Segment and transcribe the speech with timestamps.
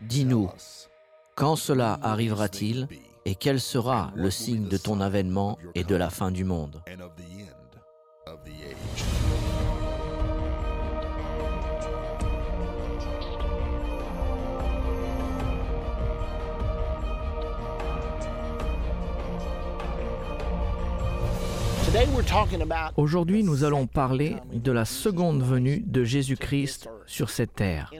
[0.00, 0.50] Dis-nous,
[1.36, 2.88] quand cela arrivera-t-il
[3.24, 6.82] et quel sera le signe de ton avènement et de la fin du monde?
[22.96, 27.92] Aujourd'hui, nous allons parler de la seconde venue de Jésus-Christ sur cette terre.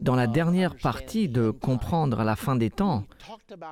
[0.00, 3.04] Dans la dernière partie de Comprendre à la fin des temps,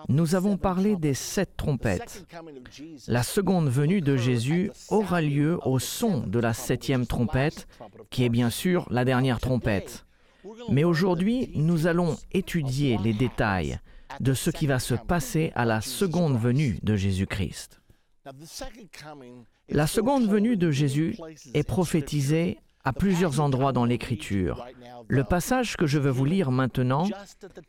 [0.08, 2.24] nous avons parlé des sept trompettes.
[3.08, 7.68] La seconde venue de Jésus aura lieu au son de la septième trompette,
[8.10, 10.06] qui est bien sûr la dernière trompette.
[10.70, 13.78] Mais aujourd'hui, nous allons étudier les détails
[14.20, 17.81] de ce qui va se passer à la seconde venue de Jésus-Christ.
[19.68, 21.16] La seconde venue de Jésus
[21.54, 24.64] est prophétisée à plusieurs endroits dans l'Écriture.
[25.08, 27.08] Le passage que je veux vous lire maintenant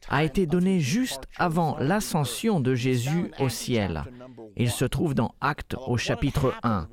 [0.09, 4.03] a été donné juste avant l'ascension de Jésus au ciel.
[4.55, 6.87] Il se trouve dans Actes au chapitre 1.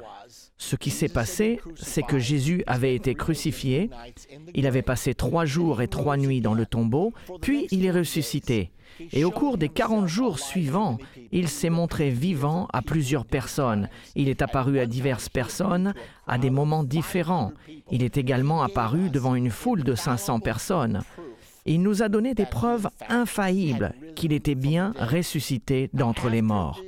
[0.60, 3.88] Ce qui s'est passé, c'est que Jésus avait été crucifié,
[4.54, 8.70] il avait passé trois jours et trois nuits dans le tombeau, puis il est ressuscité.
[9.12, 10.98] Et au cours des 40 jours suivants,
[11.32, 13.88] il s'est montré vivant à plusieurs personnes.
[14.14, 15.94] Il est apparu à diverses personnes
[16.26, 17.52] à des moments différents.
[17.90, 21.00] Il est également apparu devant une foule de 500 personnes.
[21.66, 26.80] Il nous a donné des preuves infaillibles qu'il était bien ressuscité d'entre les morts.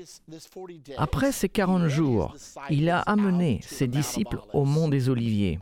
[0.96, 2.34] Après ces 40 jours,
[2.70, 5.58] il a amené ses disciples au mont des Oliviers.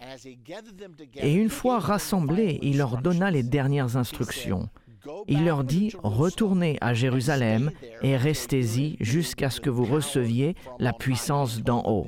[1.17, 4.69] Et une fois rassemblés, il leur donna les dernières instructions.
[5.29, 7.71] Il leur dit, retournez à Jérusalem
[8.03, 12.07] et restez-y jusqu'à ce que vous receviez la puissance d'en haut.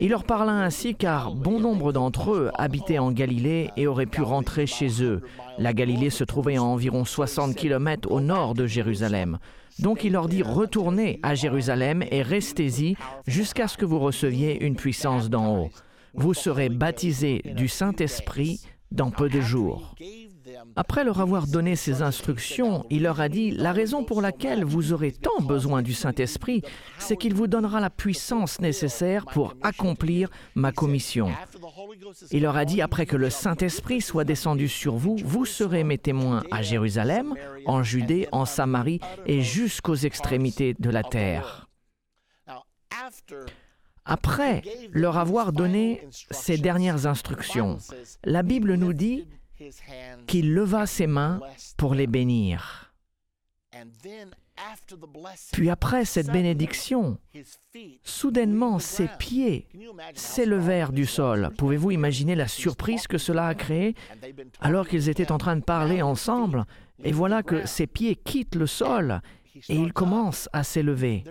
[0.00, 4.22] Il leur parla ainsi car bon nombre d'entre eux habitaient en Galilée et auraient pu
[4.22, 5.22] rentrer chez eux.
[5.58, 9.38] La Galilée se trouvait à environ 60 km au nord de Jérusalem.
[9.78, 12.96] Donc il leur dit, retournez à Jérusalem et restez-y
[13.26, 15.70] jusqu'à ce que vous receviez une puissance d'en haut.
[16.14, 19.94] Vous serez baptisés du Saint-Esprit dans peu de jours.
[20.74, 24.92] Après leur avoir donné ces instructions, il leur a dit, La raison pour laquelle vous
[24.92, 26.62] aurez tant besoin du Saint-Esprit,
[26.98, 31.30] c'est qu'il vous donnera la puissance nécessaire pour accomplir ma commission.
[32.30, 35.98] Il leur a dit, après que le Saint-Esprit soit descendu sur vous, vous serez mes
[35.98, 37.34] témoins à Jérusalem,
[37.66, 41.68] en Judée, en Samarie et jusqu'aux extrémités de la terre.
[44.04, 44.62] Après
[44.92, 47.78] leur avoir donné ces dernières instructions,
[48.24, 49.26] la Bible nous dit
[50.26, 51.40] qu'il leva ses mains
[51.76, 52.92] pour les bénir.
[55.52, 57.18] Puis après cette bénédiction,
[58.02, 59.68] soudainement ses pieds
[60.14, 61.50] s'élevèrent du sol.
[61.58, 63.94] Pouvez-vous imaginer la surprise que cela a créé
[64.60, 66.64] alors qu'ils étaient en train de parler ensemble?
[67.04, 69.20] Et voilà que ses pieds quittent le sol
[69.68, 71.24] et ils commencent à s'élever.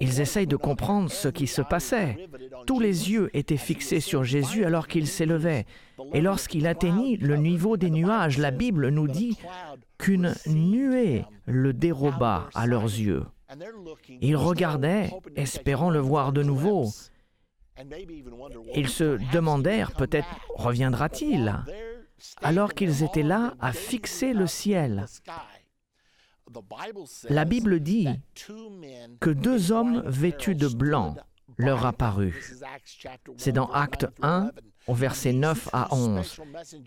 [0.00, 2.28] Ils essayent de comprendre ce qui se passait.
[2.66, 5.66] Tous les yeux étaient fixés sur Jésus alors qu'il s'élevait.
[6.12, 9.38] Et lorsqu'il atteignit le niveau des nuages, la Bible nous dit
[9.98, 13.24] qu'une nuée le déroba à leurs yeux.
[14.20, 16.88] Ils regardaient, espérant le voir de nouveau.
[18.74, 21.54] Ils se demandèrent peut-être reviendra-t-il?
[22.42, 25.06] Alors qu'ils étaient là à fixer le ciel.
[27.30, 28.08] La Bible dit
[29.20, 31.16] que deux hommes vêtus de blanc
[31.56, 32.32] leur apparurent.
[33.36, 34.50] C'est dans Acte 1,
[34.86, 36.40] au verset 9 à 11.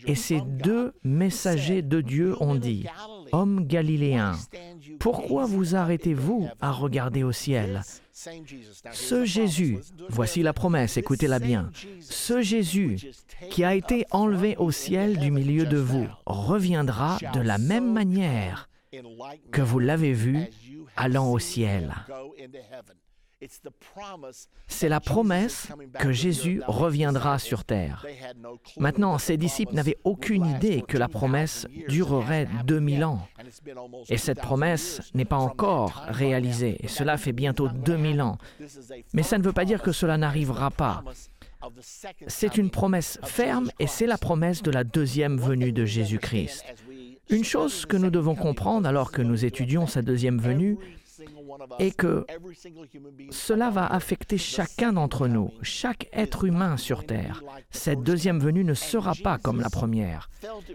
[0.06, 2.86] Et ces deux messagers de Dieu ont dit,
[3.32, 4.36] Hommes galiléens,
[4.98, 7.82] pourquoi vous arrêtez-vous à regarder au ciel?
[8.12, 11.70] Ce Jésus, voici la promesse, écoutez-la bien,
[12.00, 12.98] ce Jésus
[13.50, 18.68] qui a été enlevé au ciel du milieu de vous reviendra de la même manière
[19.50, 20.50] que vous l'avez vu
[20.96, 21.94] allant au ciel.
[24.66, 25.68] C'est la promesse
[26.00, 28.04] que Jésus reviendra sur terre.
[28.78, 33.28] Maintenant, ses disciples n'avaient aucune idée que la promesse durerait 2000 ans.
[34.08, 36.78] Et cette promesse n'est pas encore réalisée.
[36.80, 38.38] Et cela fait bientôt 2000 ans.
[39.12, 41.04] Mais ça ne veut pas dire que cela n'arrivera pas.
[42.26, 46.64] C'est une promesse ferme et c'est la promesse de la deuxième venue de Jésus-Christ.
[47.30, 50.78] Une chose que nous devons comprendre alors que nous étudions sa deuxième venue,
[51.78, 52.26] et que
[53.30, 57.42] cela va affecter chacun d'entre nous, chaque être humain sur Terre.
[57.70, 60.30] Cette deuxième venue ne sera pas comme la première.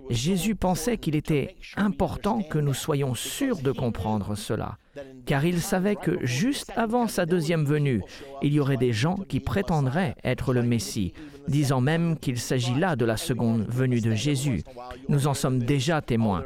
[0.09, 4.77] Jésus pensait qu'il était important que nous soyons sûrs de comprendre cela,
[5.25, 8.03] car il savait que juste avant sa deuxième venue,
[8.41, 11.13] il y aurait des gens qui prétendraient être le Messie,
[11.47, 14.63] disant même qu'il s'agit là de la seconde venue de Jésus.
[15.09, 16.43] Nous en sommes déjà témoins.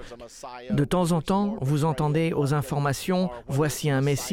[0.70, 4.27] De temps en temps, vous entendez aux informations, voici un Messie,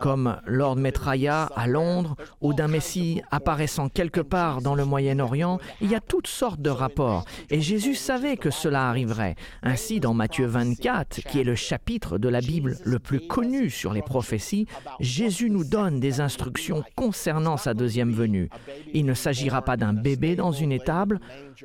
[0.00, 5.90] comme Lord Metraya à Londres ou d'un Messie apparaissant quelque part dans le Moyen-Orient, il
[5.90, 7.24] y a toutes sortes de rapports.
[7.50, 9.34] Et Jésus savait que cela arriverait.
[9.62, 13.92] Ainsi, dans Matthieu 24, qui est le chapitre de la Bible le plus connu sur
[13.92, 14.66] les prophéties,
[15.00, 18.48] Jésus nous donne des instructions concernant sa deuxième venue.
[18.94, 21.20] Il ne s'agira pas d'un bébé dans une étable,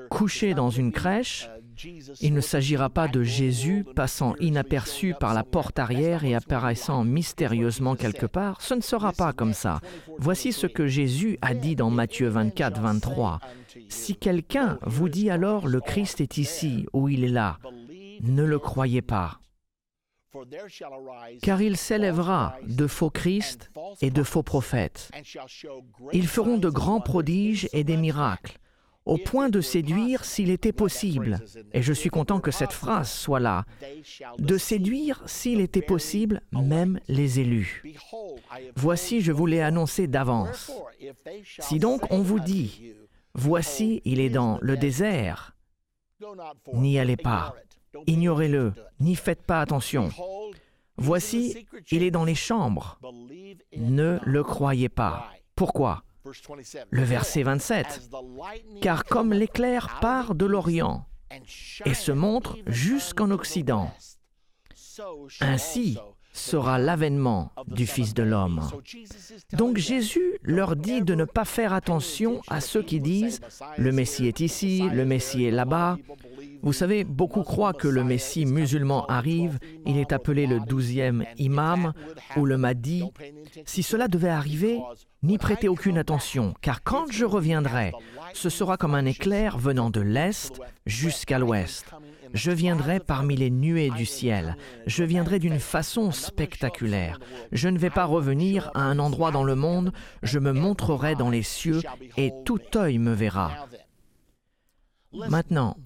[0.09, 1.49] couché dans une crèche,
[2.21, 7.95] il ne s'agira pas de Jésus passant inaperçu par la porte arrière et apparaissant mystérieusement
[7.95, 8.61] quelque part.
[8.61, 9.79] Ce ne sera pas comme ça.
[10.17, 13.39] Voici ce que Jésus a dit dans Matthieu 24, 23.
[13.89, 17.57] Si quelqu'un vous dit alors le Christ est ici ou il est là,
[18.21, 19.39] ne le croyez pas.
[21.41, 23.71] Car il s'élèvera de faux Christ
[24.01, 25.11] et de faux prophètes.
[26.11, 28.57] Ils feront de grands prodiges et des miracles
[29.05, 31.39] au point de séduire s'il était possible,
[31.73, 33.65] et je suis content que cette phrase soit là,
[34.37, 37.83] de séduire s'il était possible même les élus.
[38.75, 40.71] Voici, je vous l'ai annoncé d'avance.
[41.59, 42.93] Si donc on vous dit,
[43.33, 45.55] voici, il est dans le désert,
[46.73, 47.55] n'y allez pas,
[48.07, 50.09] ignorez-le, n'y faites pas attention.
[50.95, 52.99] Voici, il est dans les chambres,
[53.75, 55.29] ne le croyez pas.
[55.55, 56.03] Pourquoi?
[56.89, 58.09] Le verset 27.
[58.81, 61.05] Car comme l'éclair part de l'Orient
[61.85, 63.91] et se montre jusqu'en Occident,
[65.41, 65.97] ainsi
[66.33, 68.61] sera l'avènement du Fils de l'homme.
[69.53, 73.39] Donc Jésus leur dit de ne pas faire attention à ceux qui disent⁇
[73.77, 75.97] Le Messie est ici, le Messie est là-bas⁇
[76.63, 81.91] vous savez, beaucoup croient que le Messie musulman arrive, il est appelé le douzième imam
[82.37, 83.03] ou le Mahdi.
[83.65, 84.79] Si cela devait arriver,
[85.23, 87.91] n'y prêtez aucune attention, car quand je reviendrai,
[88.33, 91.85] ce sera comme un éclair venant de l'Est jusqu'à l'Ouest.
[92.33, 94.57] Je viendrai parmi les nuées du ciel.
[94.87, 97.19] Je viendrai d'une façon spectaculaire.
[97.51, 99.91] Je ne vais pas revenir à un endroit dans le monde,
[100.23, 101.81] je me montrerai dans les cieux
[102.17, 103.67] et tout œil me verra.
[105.29, 105.77] Maintenant,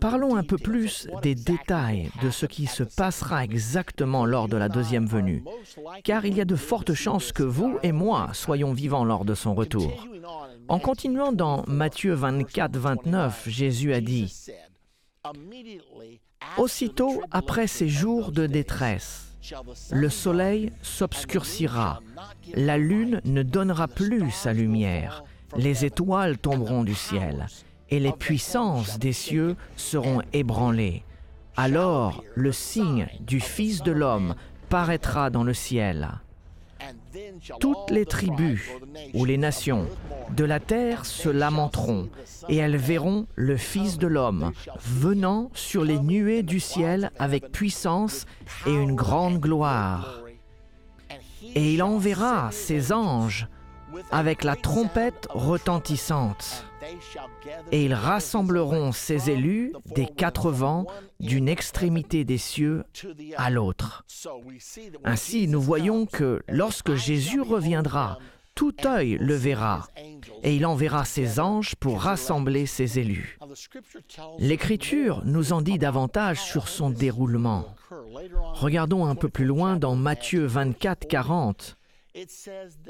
[0.00, 4.68] parlons un peu plus des détails de ce qui se passera exactement lors de la
[4.68, 5.42] deuxième venue,
[6.04, 9.34] car il y a de fortes chances que vous et moi soyons vivants lors de
[9.34, 10.06] son retour.
[10.68, 14.32] En continuant dans Matthieu 24, 29, Jésus a dit,
[16.56, 19.36] Aussitôt après ces jours de détresse,
[19.92, 22.00] le soleil s'obscurcira,
[22.54, 25.22] la lune ne donnera plus sa lumière,
[25.56, 27.46] les étoiles tomberont du ciel
[27.88, 31.04] et les puissances des cieux seront ébranlées.
[31.56, 34.34] Alors le signe du Fils de l'homme
[34.70, 36.08] paraîtra dans le ciel.
[37.60, 38.68] Toutes les tribus
[39.14, 39.86] ou les nations
[40.30, 42.08] de la terre se lamenteront
[42.48, 48.26] et elles verront le Fils de l'homme venant sur les nuées du ciel avec puissance
[48.66, 50.20] et une grande gloire.
[51.54, 53.48] Et il enverra ses anges
[54.10, 56.66] avec la trompette retentissante
[57.70, 60.86] et ils rassembleront ses élus des quatre vents
[61.20, 62.84] d'une extrémité des cieux
[63.36, 64.04] à l'autre.
[65.04, 68.18] Ainsi, nous voyons que lorsque Jésus reviendra,
[68.54, 69.88] tout œil le verra,
[70.42, 73.38] et il enverra ses anges pour rassembler ses élus.
[74.38, 77.74] L'Écriture nous en dit davantage sur son déroulement.
[78.54, 81.78] Regardons un peu plus loin dans Matthieu 24, 40.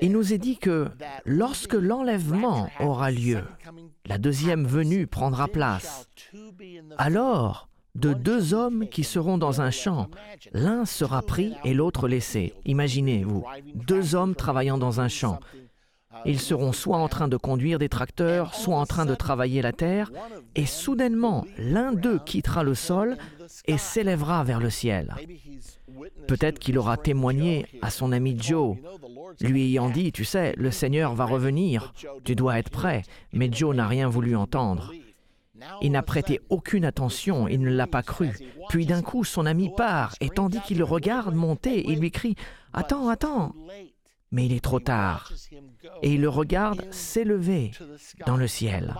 [0.01, 0.89] Il nous est dit que
[1.25, 3.43] lorsque l'enlèvement aura lieu,
[4.07, 6.09] la deuxième venue prendra place.
[6.99, 10.09] Alors, de deux hommes qui seront dans un champ,
[10.53, 12.55] l'un sera pris et l'autre laissé.
[12.65, 15.41] Imaginez-vous, deux hommes travaillant dans un champ.
[16.25, 19.73] Ils seront soit en train de conduire des tracteurs, soit en train de travailler la
[19.73, 20.11] terre,
[20.55, 23.17] et soudainement, l'un d'eux quittera le sol
[23.67, 25.15] et s'élèvera vers le ciel.
[26.27, 28.77] Peut-être qu'il aura témoigné à son ami Joe,
[29.41, 31.93] lui ayant dit, tu sais, le Seigneur va revenir,
[32.25, 34.93] tu dois être prêt, mais Joe n'a rien voulu entendre.
[35.81, 38.31] Il n'a prêté aucune attention, il ne l'a pas cru.
[38.69, 42.37] Puis d'un coup, son ami part, et tandis qu'il le regarde monter, il lui crie,
[42.75, 43.55] Attends, attends,
[44.33, 45.31] mais il est trop tard.
[46.03, 47.71] Et il le regarde s'élever
[48.27, 48.95] dans le ciel.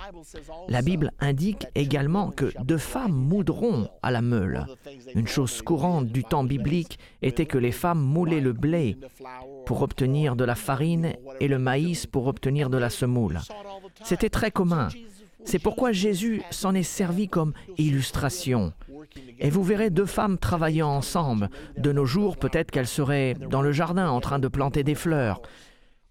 [0.69, 4.67] La Bible indique également que deux femmes moudront à la meule.
[5.15, 8.99] Une chose courante du temps biblique était que les femmes moulaient le blé
[9.67, 13.41] pour obtenir de la farine et le maïs pour obtenir de la semoule.
[14.05, 14.89] C'était très commun.
[15.45, 18.73] C'est pourquoi Jésus s'en est servi comme illustration.
[19.39, 21.51] Et vous verrez deux femmes travaillant ensemble.
[21.77, 25.43] De nos jours, peut-être qu'elles seraient dans le jardin en train de planter des fleurs.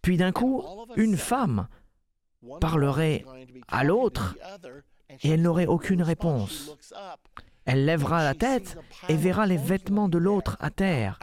[0.01, 0.63] Puis d'un coup,
[0.95, 1.67] une femme
[2.59, 3.23] parlerait
[3.67, 4.35] à l'autre
[5.23, 6.75] et elle n'aurait aucune réponse.
[7.65, 8.77] Elle lèvera la tête
[9.08, 11.20] et verra les vêtements de l'autre à terre.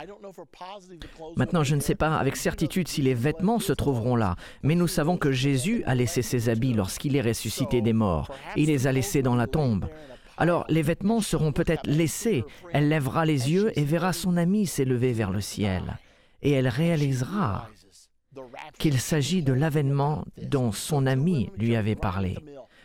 [1.36, 4.86] Maintenant, je ne sais pas avec certitude si les vêtements se trouveront là, mais nous
[4.86, 8.30] savons que Jésus a laissé ses habits lorsqu'il est ressuscité des morts.
[8.56, 9.88] Il les a laissés dans la tombe.
[10.36, 12.44] Alors les vêtements seront peut-être laissés.
[12.72, 15.98] Elle lèvera les yeux et verra son ami s'élever vers le ciel.
[16.42, 17.68] Et elle réalisera
[18.78, 22.36] qu'il s'agit de l'avènement dont son ami lui avait parlé.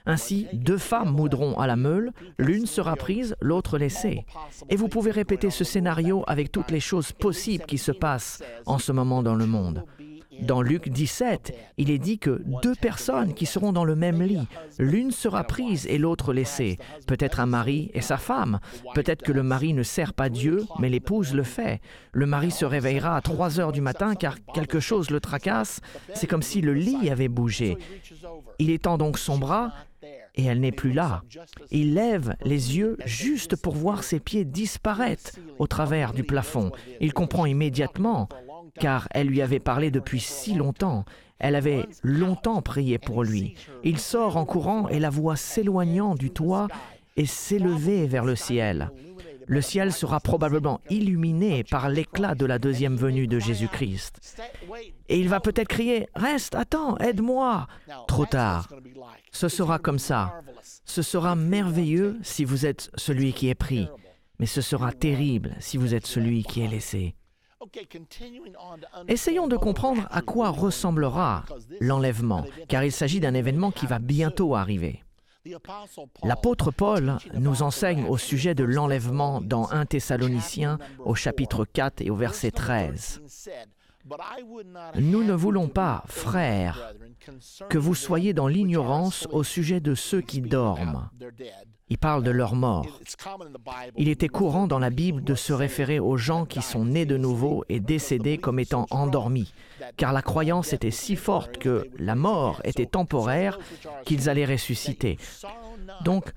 [0.06, 4.26] Ainsi, deux femmes moudront à la meule, l'une sera prise, l'autre laissée.
[4.70, 8.80] Et vous pouvez répéter ce scénario avec toutes les choses possibles qui se passent en
[8.80, 9.86] ce moment dans le monde.
[10.42, 14.48] Dans Luc 17, il est dit que deux personnes qui seront dans le même lit,
[14.80, 18.60] l'une sera prise et l'autre laissée, peut-être un mari et sa femme,
[18.96, 21.82] peut-être que le mari ne sert pas Dieu, mais l'épouse le fait.
[22.12, 25.82] Le mari se réveillera à 3 heures du matin car quelque chose le tracasse,
[26.14, 27.78] c'est comme si le lit avait bougé.
[28.60, 29.72] Il étend donc son bras
[30.36, 31.24] et elle n'est plus là.
[31.72, 36.72] Il lève les yeux juste pour voir ses pieds disparaître au travers du plafond.
[37.00, 38.30] Il comprend immédiatement
[38.80, 41.06] car elle lui avait parlé depuis si longtemps.
[41.40, 43.56] Elle avait longtemps prié pour lui.
[43.84, 46.68] Il sort en courant et la voit s'éloignant du toit
[47.18, 48.90] et s'élever vers le ciel.
[49.46, 54.44] Le ciel sera probablement illuminé par l'éclat de la deuxième venue de Jésus-Christ.
[55.10, 57.68] Et il va peut-être crier⁇ Reste, attends, aide-moi!⁇
[58.08, 58.70] Trop tard.
[59.32, 60.42] Ce sera comme ça.
[60.86, 63.88] Ce sera merveilleux si vous êtes celui qui est pris,
[64.40, 67.16] mais ce sera terrible si vous êtes celui qui est laissé.
[69.08, 71.46] Essayons de comprendre à quoi ressemblera
[71.80, 75.04] l'enlèvement, car il s'agit d'un événement qui va bientôt arriver.
[76.24, 82.10] L'apôtre Paul nous enseigne au sujet de l'enlèvement dans 1 Thessaloniciens au chapitre 4 et
[82.10, 83.22] au verset 13.
[84.96, 86.94] Nous ne voulons pas, frères,
[87.70, 91.10] que vous soyez dans l'ignorance au sujet de ceux qui dorment.
[91.90, 93.00] Il parle de leur mort.
[93.98, 97.18] Il était courant dans la Bible de se référer aux gens qui sont nés de
[97.18, 99.54] nouveau et décédés comme étant endormis,
[99.96, 103.60] car la croyance était si forte que la mort était temporaire
[104.06, 105.18] qu'ils allaient ressusciter.
[106.04, 106.32] Donc,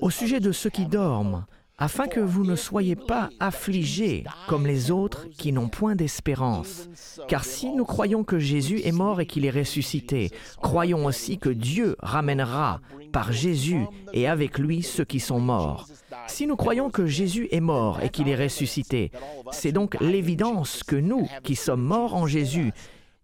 [0.00, 1.46] au sujet de ceux qui dorment,
[1.78, 6.88] afin que vous ne soyez pas affligés comme les autres qui n'ont point d'espérance.
[7.28, 10.30] Car si nous croyons que Jésus est mort et qu'il est ressuscité,
[10.60, 12.80] croyons aussi que Dieu ramènera
[13.12, 15.86] par Jésus et avec lui ceux qui sont morts.
[16.26, 19.12] Si nous croyons que Jésus est mort et qu'il est ressuscité,
[19.52, 22.72] c'est donc l'évidence que nous, qui sommes morts en Jésus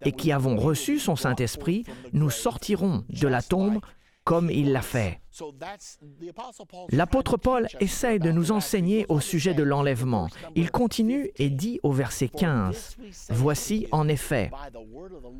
[0.04, 3.80] et qui avons reçu son Saint-Esprit, nous sortirons de la tombe
[4.25, 5.21] comme il l'a fait.
[6.90, 10.28] L'apôtre Paul essaie de nous enseigner au sujet de l'enlèvement.
[10.54, 12.97] Il continue et dit au verset 15,
[13.31, 14.50] Voici en effet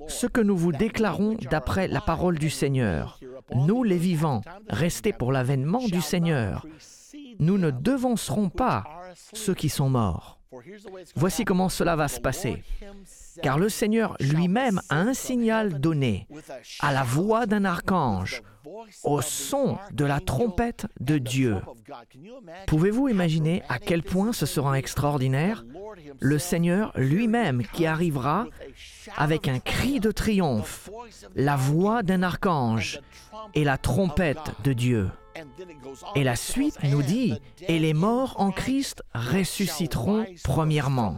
[0.09, 3.19] ce que nous vous déclarons d'après la parole du Seigneur.
[3.55, 6.67] Nous les vivants, restés pour l'avènement du Seigneur,
[7.39, 8.85] nous ne devancerons pas
[9.33, 10.41] ceux qui sont morts.
[11.17, 12.63] Voici comment cela va se passer.
[13.43, 16.27] Car le Seigneur lui-même a un signal donné
[16.81, 18.43] à la voix d'un archange,
[19.03, 21.57] au son de la trompette de Dieu.
[22.67, 25.65] Pouvez-vous imaginer à quel point ce sera extraordinaire?
[26.21, 28.47] Le Seigneur lui-même qui arrivera
[29.17, 30.91] avec un cri de triomphe,
[31.35, 33.01] la voix d'un archange
[33.55, 35.11] et la trompette de Dieu.
[36.15, 37.35] Et la suite nous dit,
[37.67, 41.17] et les morts en Christ ressusciteront premièrement.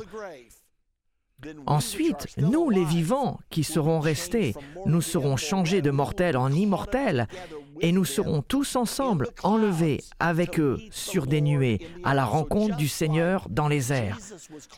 [1.66, 4.54] Ensuite, nous, les vivants, qui serons restés,
[4.86, 7.26] nous serons changés de mortels en immortels,
[7.80, 12.88] et nous serons tous ensemble enlevés avec eux sur des nuées à la rencontre du
[12.88, 14.18] Seigneur dans les airs.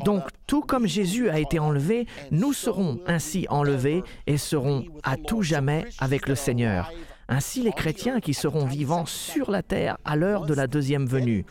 [0.04, 5.42] Donc, tout comme Jésus a été enlevé, nous serons ainsi enlevés et serons à tout
[5.42, 6.90] jamais avec le Seigneur.
[7.30, 11.44] Ainsi les chrétiens qui seront vivants sur la terre à l'heure de la deuxième venue.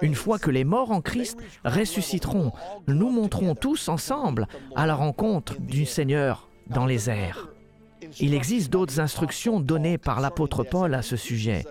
[0.00, 2.52] Une fois que les morts en Christ ressusciteront,
[2.86, 7.50] nous monterons tous ensemble à la rencontre du Seigneur dans les airs.
[8.20, 11.64] Il existe d'autres instructions données par l'apôtre Paul à ce sujet.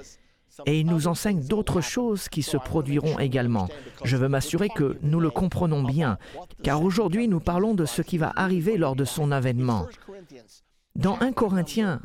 [0.65, 3.69] et il nous enseigne d'autres choses qui se produiront également.
[4.03, 6.17] Je veux m'assurer que nous le comprenons bien,
[6.63, 9.85] car aujourd'hui nous parlons de ce qui va arriver lors de son avènement.
[10.95, 12.01] Dans 1 Corinthiens,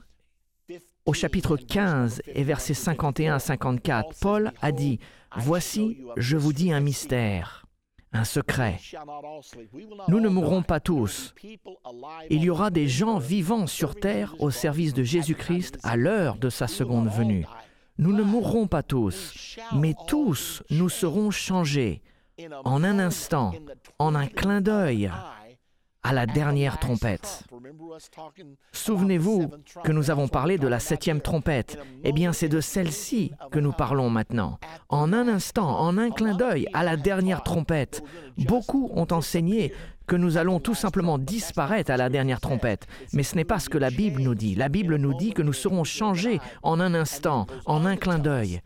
[1.04, 4.98] au chapitre 15 et versets 51 à 54, Paul a dit,
[5.36, 7.64] Voici, je vous dis un mystère,
[8.12, 8.78] un secret.
[10.08, 11.34] Nous ne mourrons pas tous.
[12.30, 16.50] Il y aura des gens vivants sur terre au service de Jésus-Christ à l'heure de
[16.50, 17.46] sa seconde venue.
[17.98, 22.02] Nous ne mourrons pas tous, mais tous nous serons changés
[22.64, 23.52] en un instant,
[23.98, 25.10] en un clin d'œil,
[26.04, 27.44] à la dernière trompette.
[28.72, 29.50] Souvenez-vous
[29.84, 31.78] que nous avons parlé de la septième trompette.
[32.02, 34.58] Eh bien, c'est de celle-ci que nous parlons maintenant.
[34.88, 38.02] En un instant, en un clin d'œil, à la dernière trompette.
[38.36, 39.72] Beaucoup ont enseigné
[40.06, 42.86] que nous allons tout simplement disparaître à la dernière trompette.
[43.12, 44.56] Mais ce n'est pas ce que la Bible nous dit.
[44.56, 48.60] La Bible nous dit que nous serons changés en un instant, en un clin d'œil.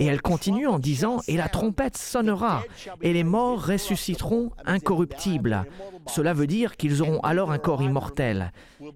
[0.00, 2.62] Et elle continue en disant, et la trompette sonnera,
[3.02, 5.66] et les morts ressusciteront incorruptibles.
[6.08, 8.50] Cela veut dire qu'ils auront alors un corps immortel.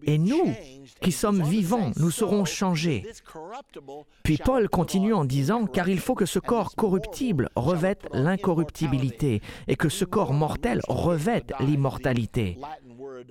[0.04, 0.52] Et nous,
[1.02, 3.06] qui sommes vivants, nous serons changés.
[4.22, 9.76] Puis Paul continue en disant, car il faut que ce corps corruptible revête l'incorruptibilité, et
[9.76, 12.58] que ce corps mortel revête l'immortalité.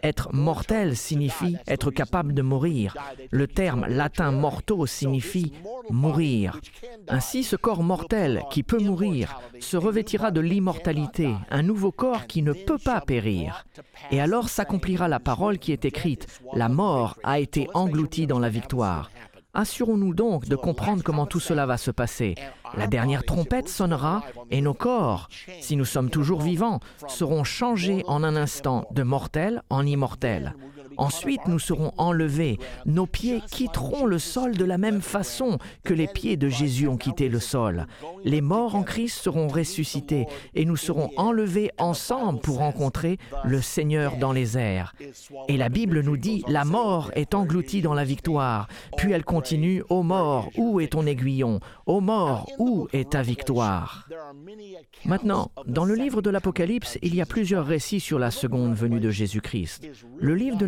[0.04, 2.96] Être mortel signifie être capable de mourir.
[3.32, 5.54] Le terme latin morto signifie
[5.90, 6.60] mourir.
[7.08, 12.42] Ainsi, ce corps mortel qui peut mourir se revêtira de l'immortalité, un nouveau corps qui
[12.42, 13.66] ne peut pas périr.
[14.12, 18.50] Et alors s'accomplira la parole qui est écrite, la mort a été engloutie dans la
[18.50, 19.10] victoire.
[19.56, 22.34] Assurons-nous donc de comprendre comment tout cela va se passer.
[22.75, 25.30] La dernière trompette sonnera et nos corps,
[25.62, 30.53] si nous sommes toujours vivants, seront changés en un instant de mortels en immortels.
[30.98, 32.60] Ensuite, nous serons enlevés.
[32.86, 36.98] Nos pieds quitteront le sol de la même façon que les pieds de Jésus ont
[36.98, 37.88] quitté le sol.
[38.24, 44.18] Les morts en Christ seront ressuscités et nous serons enlevés ensemble pour rencontrer le Seigneur
[44.18, 44.94] dans les airs.
[45.48, 48.68] Et la Bible nous dit, la mort est engloutie dans la victoire.
[48.98, 51.60] Puis elle continue, ô mort, où est ton aiguillon?
[51.86, 54.08] Ô mort, où est ta victoire?
[55.06, 59.00] Maintenant, dans le livre de l'Apocalypse, il y a plusieurs récits sur la seconde venue
[59.00, 59.88] de Jésus-Christ.
[60.20, 60.66] Le livre de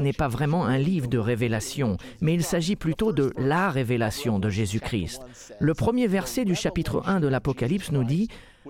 [0.00, 4.48] n'est pas vraiment un livre de révélation, mais il s'agit plutôt de la révélation de
[4.48, 5.22] Jésus-Christ.
[5.58, 8.28] Le premier verset du chapitre 1 de l'Apocalypse nous dit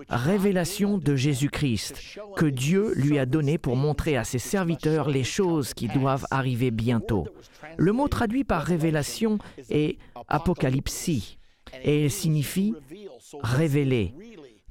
[0.09, 5.73] Révélation de Jésus-Christ, que Dieu lui a donné pour montrer à ses serviteurs les choses
[5.73, 7.27] qui doivent arriver bientôt.
[7.77, 9.37] Le mot traduit par révélation
[9.69, 11.37] est apocalypsie
[11.83, 12.73] et il signifie
[13.43, 14.13] révéler.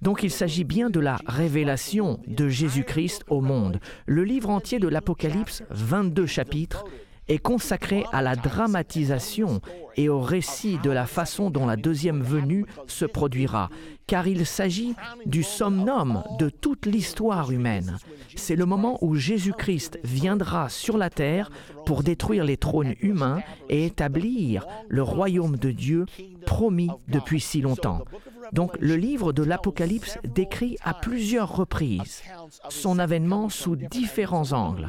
[0.02, 3.80] Donc il s'agit bien de la révélation de Jésus-Christ au monde.
[4.06, 6.84] Le livre entier de l'Apocalypse, 22 chapitres,
[7.28, 9.60] est consacré à la dramatisation
[9.96, 13.70] et au récit de la façon dont la deuxième venue se produira,
[14.08, 14.94] car il s'agit
[15.26, 17.98] du somnum de toute l'histoire humaine.
[18.34, 21.50] C'est le moment où Jésus-Christ viendra sur la terre
[21.86, 26.06] pour détruire les trônes humains et établir le royaume de Dieu
[26.46, 28.04] promis depuis si longtemps.
[28.52, 32.22] Donc le livre de l'Apocalypse décrit à plusieurs reprises
[32.68, 34.88] son avènement sous différents angles.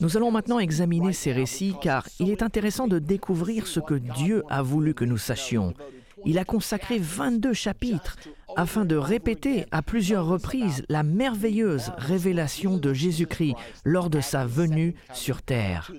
[0.00, 4.42] Nous allons maintenant examiner ces récits car il est intéressant de découvrir ce que Dieu
[4.48, 5.74] a voulu que nous sachions.
[6.24, 8.16] Il a consacré 22 chapitres
[8.56, 14.94] afin de répéter à plusieurs reprises la merveilleuse révélation de Jésus-Christ lors de sa venue
[15.12, 15.90] sur terre.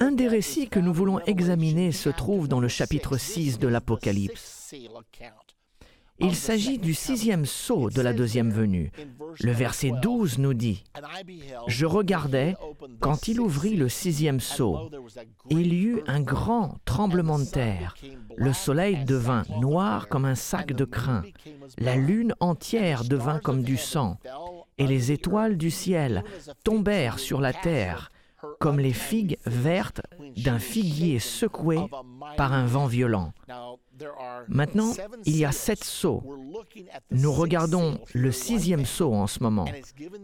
[0.00, 4.74] Un des récits que nous voulons examiner se trouve dans le chapitre 6 de l'Apocalypse.
[6.20, 8.90] Il s'agit du sixième sceau de la deuxième venue.
[9.40, 10.84] Le verset 12 nous dit,
[11.68, 12.56] Je regardais
[13.00, 14.90] quand il ouvrit le sixième sceau.
[15.50, 17.94] Il y eut un grand tremblement de terre.
[18.36, 21.22] Le soleil devint noir comme un sac de crin.
[21.78, 24.18] La lune entière devint comme du sang.
[24.76, 26.24] Et les étoiles du ciel
[26.62, 28.10] tombèrent sur la terre
[28.58, 30.02] comme les figues vertes
[30.36, 31.78] d'un figuier secoué
[32.36, 33.32] par un vent violent.
[34.48, 34.92] Maintenant,
[35.24, 36.22] il y a sept sauts.
[37.10, 39.66] Nous regardons le sixième saut en ce moment,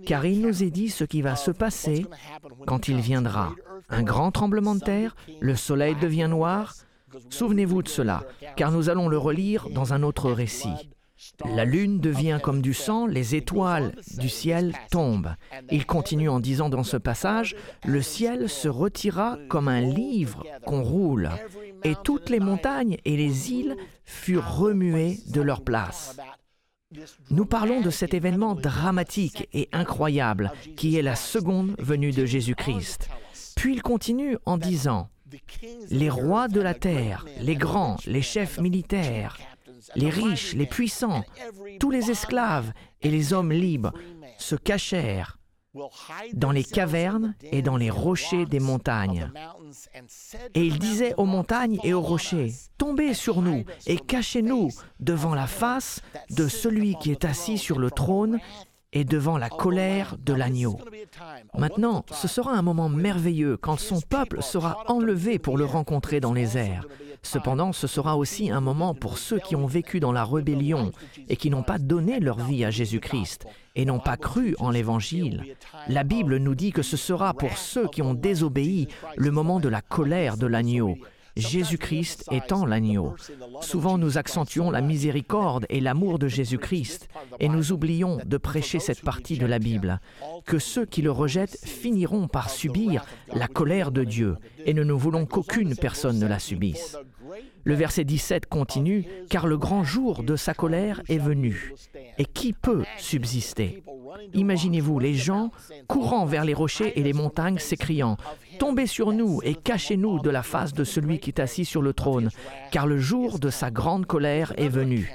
[0.06, 2.06] car il nous est dit ce qui va se passer
[2.66, 3.52] quand il viendra.
[3.88, 6.74] Un grand tremblement de terre, le soleil devient noir.
[7.30, 8.24] Souvenez-vous de cela,
[8.56, 10.90] car nous allons le relire dans un autre récit.
[11.54, 15.34] La lune devient comme du sang, les étoiles du ciel tombent.
[15.70, 20.82] Il continue en disant dans ce passage, le ciel se retira comme un livre qu'on
[20.82, 21.30] roule,
[21.82, 26.16] et toutes les montagnes et les îles furent remuées de leur place.
[27.30, 33.08] Nous parlons de cet événement dramatique et incroyable qui est la seconde venue de Jésus-Christ.
[33.56, 35.08] Puis il continue en disant,
[35.90, 39.38] Les rois de la terre, les grands, les chefs militaires,
[39.96, 41.24] les riches, les puissants,
[41.80, 43.92] tous les esclaves et les hommes libres
[44.38, 45.38] se cachèrent
[46.34, 49.30] dans les cavernes et dans les rochers des montagnes.
[50.54, 54.68] Et il disait aux montagnes et aux rochers, Tombez sur nous et cachez-nous
[55.00, 58.38] devant la face de celui qui est assis sur le trône
[58.94, 60.78] et devant la colère de l'agneau.
[61.58, 66.32] Maintenant, ce sera un moment merveilleux quand son peuple sera enlevé pour le rencontrer dans
[66.32, 66.86] les airs.
[67.22, 70.92] Cependant, ce sera aussi un moment pour ceux qui ont vécu dans la rébellion
[71.28, 75.56] et qui n'ont pas donné leur vie à Jésus-Christ et n'ont pas cru en l'Évangile.
[75.88, 79.68] La Bible nous dit que ce sera pour ceux qui ont désobéi le moment de
[79.68, 80.96] la colère de l'agneau.
[81.36, 83.14] Jésus-Christ étant l'agneau.
[83.60, 87.08] Souvent nous accentuons la miséricorde et l'amour de Jésus-Christ
[87.40, 90.00] et nous oublions de prêcher cette partie de la Bible,
[90.46, 94.92] que ceux qui le rejettent finiront par subir la colère de Dieu et nous ne
[94.92, 96.96] voulons qu'aucune personne ne la subisse.
[97.64, 101.72] Le verset 17 continue, car le grand jour de sa colère est venu.
[102.18, 103.82] Et qui peut subsister?
[104.34, 105.50] Imaginez-vous les gens
[105.88, 108.16] courant vers les rochers et les montagnes s'écriant,
[108.58, 111.92] Tombez sur nous et cachez-nous de la face de celui qui est assis sur le
[111.92, 112.30] trône,
[112.70, 115.12] car le jour de sa grande colère est venu.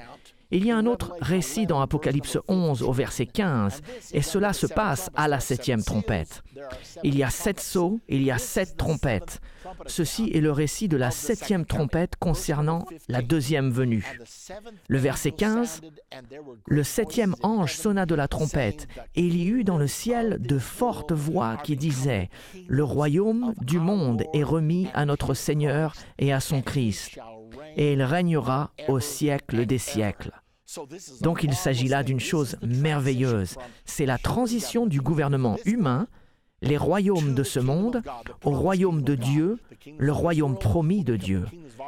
[0.52, 4.66] Il y a un autre récit dans Apocalypse 11 au verset 15, et cela se
[4.66, 6.42] passe à la septième trompette.
[7.04, 9.40] Il y a sept sceaux, il y a sept trompettes.
[9.86, 14.18] Ceci est le récit de la septième trompette concernant la deuxième venue.
[14.88, 15.80] Le verset 15,
[16.66, 20.58] Le septième ange sonna de la trompette, et il y eut dans le ciel de
[20.58, 22.30] fortes voix qui disaient,
[22.68, 27.18] Le royaume du monde est remis à notre Seigneur et à son Christ,
[27.76, 30.32] et il régnera au siècle des siècles.
[31.20, 33.56] Donc il s'agit là d'une chose merveilleuse.
[33.84, 36.06] C'est la transition du gouvernement humain,
[36.62, 38.02] les royaumes de ce monde,
[38.44, 39.58] au royaume de Dieu,
[39.98, 41.44] le royaume promis de Dieu.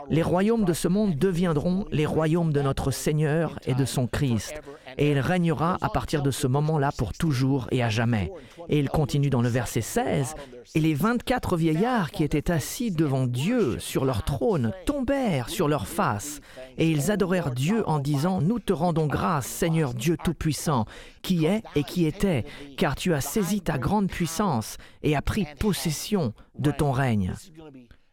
[0.08, 4.54] Les royaumes de ce monde deviendront les royaumes de notre Seigneur et de son Christ
[4.98, 8.32] et il régnera à partir de ce moment-là pour toujours et à jamais.
[8.68, 10.34] Et il continue dans le verset 16,
[10.74, 15.86] et les 24 vieillards qui étaient assis devant Dieu sur leur trône tombèrent sur leur
[15.86, 16.40] face,
[16.78, 20.86] et ils adorèrent Dieu en disant, Nous te rendons grâce, Seigneur Dieu Tout-Puissant,
[21.22, 22.44] qui est et qui était,
[22.76, 27.34] car tu as saisi ta grande puissance et as pris possession de ton règne.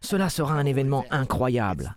[0.02, 1.96] Cela sera un événement incroyable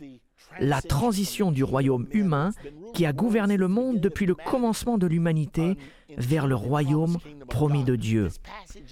[0.60, 2.50] la transition du royaume humain
[2.94, 5.76] qui a gouverné le monde depuis le commencement de l'humanité
[6.16, 8.28] vers le royaume promis de Dieu.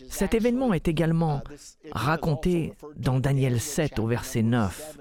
[0.08, 1.42] Cet événement est également
[1.92, 4.98] raconté dans Daniel 7 au verset 9.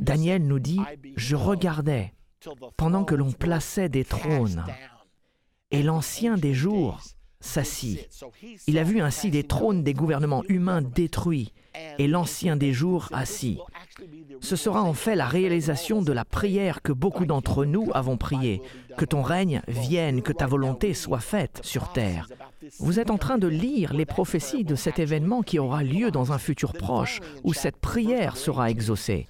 [0.00, 0.80] Daniel nous dit,
[1.16, 2.12] Je regardais
[2.76, 4.64] pendant que l'on plaçait des trônes,
[5.70, 7.00] et l'ancien des jours
[7.40, 8.08] s'assit.
[8.66, 11.52] Il a vu ainsi des trônes des gouvernements humains détruits
[11.98, 13.58] et l'ancien des jours assis.
[14.40, 18.62] Ce sera en fait la réalisation de la prière que beaucoup d'entre nous avons priée,
[18.96, 22.28] que ton règne vienne, que ta volonté soit faite sur terre.
[22.78, 26.32] Vous êtes en train de lire les prophéties de cet événement qui aura lieu dans
[26.32, 29.26] un futur proche, où cette prière sera exaucée.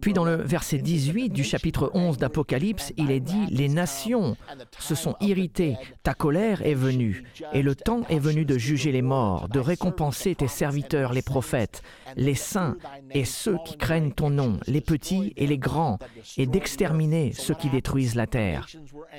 [0.00, 4.36] Puis dans le verset 18 du chapitre 11 d'Apocalypse, il est dit, Les nations
[4.78, 9.02] se sont irritées, ta colère est venue, et le temps est venu de juger les
[9.02, 11.82] morts, de récompenser tes serviteurs, les prophètes,
[12.16, 12.76] les saints
[13.12, 15.98] et ceux qui craignent ton nom, les petits et les grands,
[16.36, 18.66] et d'exterminer ceux qui détruisent la terre.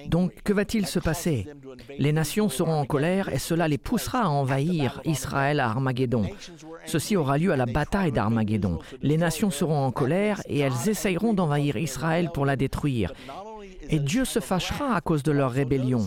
[0.07, 1.47] Donc, que va-t-il se passer?
[1.97, 6.27] Les nations seront en colère et cela les poussera à envahir Israël à Armageddon.
[6.85, 8.79] Ceci aura lieu à la bataille d'Armageddon.
[9.01, 13.13] Les nations seront en colère et elles essayeront d'envahir Israël pour la détruire
[13.91, 16.05] et Dieu se fâchera à cause de leur rébellion.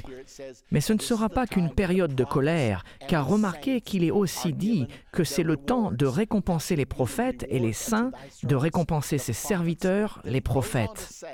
[0.70, 4.86] Mais ce ne sera pas qu'une période de colère, car remarquez qu'il est aussi dit
[5.12, 8.10] que c'est le temps de récompenser les prophètes et les saints,
[8.42, 11.24] de récompenser ses serviteurs, les prophètes.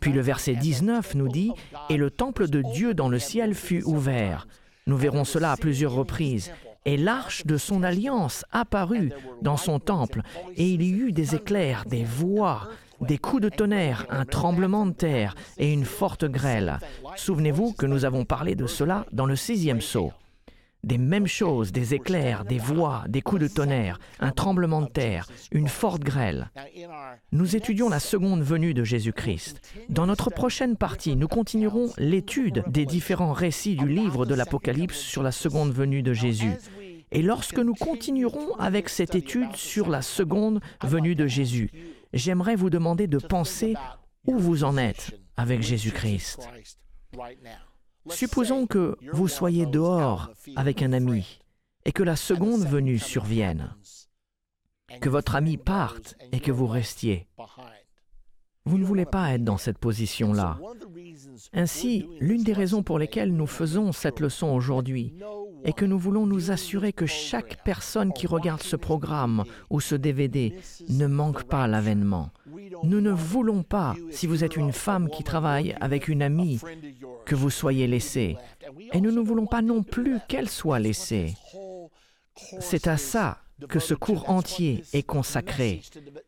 [0.00, 1.52] Puis le verset 19 nous dit,
[1.90, 4.46] Et le temple de Dieu dans le ciel fut ouvert.
[4.88, 6.52] Nous verrons cela à plusieurs reprises.
[6.84, 9.10] Et l'arche de son alliance apparut
[9.42, 10.22] dans son temple,
[10.56, 12.68] et il y eut des éclairs, des voix,
[13.00, 16.78] des coups de tonnerre, un tremblement de terre et une forte grêle.
[17.16, 20.12] Souvenez-vous que nous avons parlé de cela dans le sixième saut.
[20.84, 25.26] Des mêmes choses, des éclairs, des voix, des coups de tonnerre, un tremblement de terre,
[25.50, 26.50] une forte grêle.
[27.32, 29.60] Nous étudions la seconde venue de Jésus-Christ.
[29.88, 35.22] Dans notre prochaine partie, nous continuerons l'étude des différents récits du livre de l'Apocalypse sur
[35.22, 36.52] la seconde venue de Jésus.
[37.12, 41.70] Et lorsque nous continuerons avec cette étude sur la seconde venue de Jésus,
[42.12, 43.74] j'aimerais vous demander de penser
[44.26, 46.48] où vous en êtes avec Jésus-Christ.
[48.10, 51.40] Supposons que vous soyez dehors avec un ami
[51.84, 53.74] et que la seconde venue survienne.
[55.00, 57.26] que votre ami parte et que vous restiez.
[58.66, 60.58] Vous ne voulez pas être dans cette position-là.
[61.52, 65.14] Ainsi, l'une des raisons pour lesquelles nous faisons cette leçon aujourd'hui
[65.64, 69.94] est que nous voulons nous assurer que chaque personne qui regarde ce programme ou ce
[69.94, 70.54] DVD
[70.88, 72.30] ne manque pas l'avènement.
[72.82, 76.60] Nous ne voulons pas, si vous êtes une femme qui travaille avec une amie,
[77.24, 78.36] que vous soyez laissée.
[78.92, 81.34] Et nous ne voulons pas non plus qu'elle soit laissée.
[82.60, 83.38] C'est à ça
[83.68, 85.82] que ce cours entier est consacré.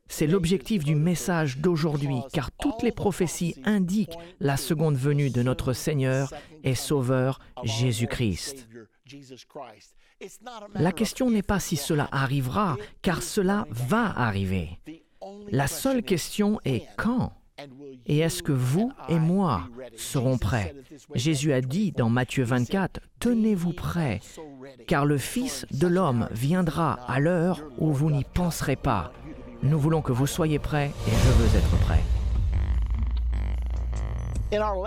[0.08, 5.72] C'est l'objectif du message d'aujourd'hui, car toutes les prophéties indiquent la seconde venue de notre
[5.72, 6.32] Seigneur
[6.64, 8.68] et Sauveur Jésus-Christ.
[10.74, 14.80] La question n'est pas si cela arrivera, car cela va arriver.
[15.50, 17.32] La seule question est quand
[18.06, 19.62] et est-ce que vous et moi
[19.96, 20.74] serons prêts?
[21.14, 24.20] Jésus a dit dans Matthieu 24, Tenez-vous prêts,
[24.86, 29.12] car le Fils de l'homme viendra à l'heure où vous n'y penserez pas.
[29.62, 32.02] Nous voulons que vous soyez prêts et je veux être prêt.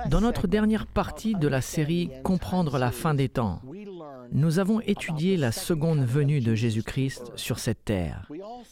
[0.09, 3.61] Dans notre dernière partie de la série Comprendre la fin des temps,
[4.31, 8.27] nous avons étudié la seconde venue de Jésus-Christ sur cette terre.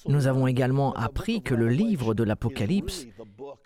[0.08, 3.06] Nous avons également appris que le livre de l'Apocalypse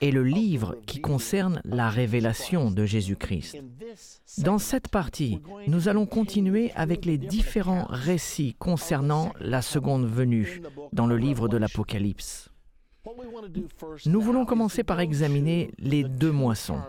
[0.01, 3.57] est le livre qui concerne la révélation de Jésus-Christ.
[4.39, 11.07] Dans cette partie, nous allons continuer avec les différents récits concernant la seconde venue dans
[11.07, 12.49] le livre de l'Apocalypse.
[14.05, 16.79] Nous voulons commencer par examiner les deux moissons.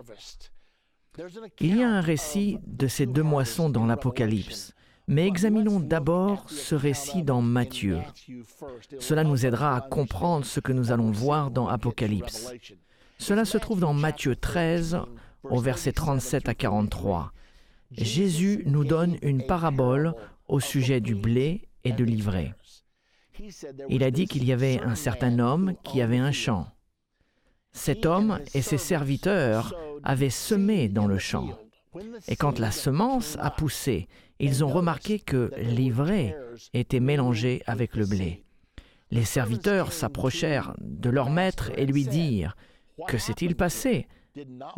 [1.60, 4.74] Il y a un récit de ces deux moissons dans l'Apocalypse.
[5.06, 7.98] Mais examinons d'abord ce récit dans Matthieu.
[8.98, 12.52] Cela nous aidera à comprendre ce que nous allons voir dans Apocalypse.
[13.24, 14.98] Cela se trouve dans Matthieu 13,
[15.44, 17.32] au verset 37 à 43.
[17.90, 20.12] Jésus nous donne une parabole
[20.46, 22.52] au sujet du blé et de l'ivraie.
[23.88, 26.66] Il a dit qu'il y avait un certain homme qui avait un champ.
[27.72, 31.48] Cet homme et ses serviteurs avaient semé dans le champ.
[32.28, 34.06] Et quand la semence a poussé,
[34.38, 36.36] ils ont remarqué que l'ivraie
[36.74, 38.44] était mélangée avec le blé.
[39.10, 42.54] Les serviteurs s'approchèrent de leur maître et lui dirent
[43.08, 44.06] Que s'est-il passé?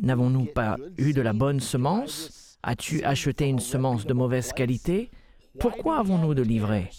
[0.00, 2.58] N'avons-nous pas eu de la bonne semence?
[2.62, 5.10] As-tu acheté une semence de mauvaise qualité?
[5.58, 6.90] Pourquoi avons-nous de l'ivraie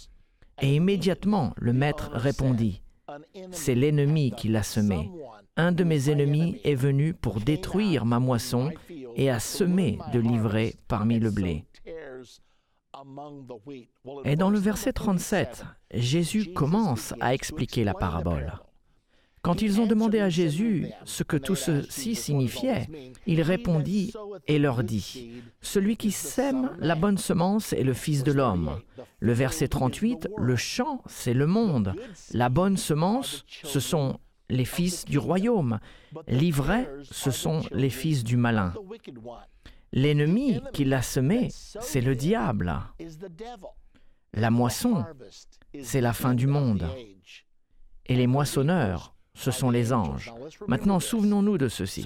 [0.61, 2.81] Et immédiatement le maître répondit
[3.51, 5.11] C'est l'ennemi qui l'a semé.
[5.55, 8.71] Un de mes ennemis est venu pour détruire ma moisson
[9.15, 11.65] et a semé de l'ivraie parmi le blé.
[14.25, 18.53] Et dans le verset 37, Jésus commence à expliquer la parabole.
[19.41, 22.87] Quand ils ont demandé à Jésus ce que tout ceci signifiait,
[23.25, 24.13] il répondit
[24.47, 28.81] et leur dit, Celui qui sème la bonne semence est le Fils de l'homme.
[29.19, 31.93] Le verset 38, le champ, c'est le monde.
[32.33, 34.19] La bonne semence, ce sont
[34.49, 35.79] les fils du royaume.
[36.27, 38.73] L'ivraie, ce sont les fils du malin.
[39.91, 42.73] L'ennemi qui l'a semé, c'est le diable.
[44.33, 45.05] La moisson,
[45.81, 46.87] c'est la fin du monde.
[48.05, 50.33] Et les moissonneurs, ce sont les anges.
[50.67, 52.05] Maintenant, souvenons-nous de ceci.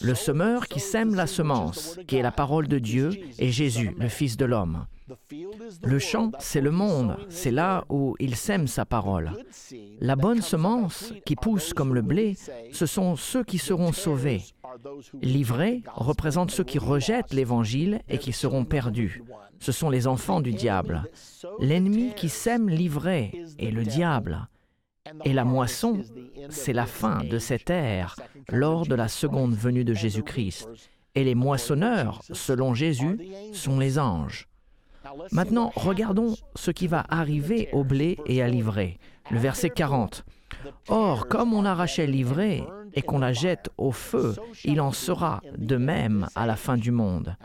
[0.00, 4.08] Le semeur qui sème la semence, qui est la parole de Dieu, est Jésus, le
[4.08, 4.86] Fils de l'homme.
[5.82, 9.32] Le champ, c'est le monde, c'est là où il sème sa parole.
[10.00, 12.36] La bonne semence qui pousse comme le blé,
[12.72, 14.42] ce sont ceux qui seront sauvés.
[15.20, 19.22] L'ivraie représente ceux qui rejettent l'Évangile et qui seront perdus.
[19.60, 21.04] Ce sont les enfants du diable.
[21.60, 24.48] L'ennemi qui sème l'ivraie est le diable.
[25.24, 26.02] Et la moisson,
[26.48, 28.16] c'est la fin de cette ère
[28.50, 30.68] lors de la seconde venue de Jésus-Christ.
[31.14, 33.18] Et les moissonneurs, selon Jésus,
[33.52, 34.48] sont les anges.
[35.30, 38.98] Maintenant, regardons ce qui va arriver au blé et à l'ivraie.
[39.30, 40.24] Le verset 40.
[40.88, 45.76] Or, comme on arrachait l'ivraie et qu'on la jette au feu, il en sera de
[45.76, 47.36] même à la fin du monde.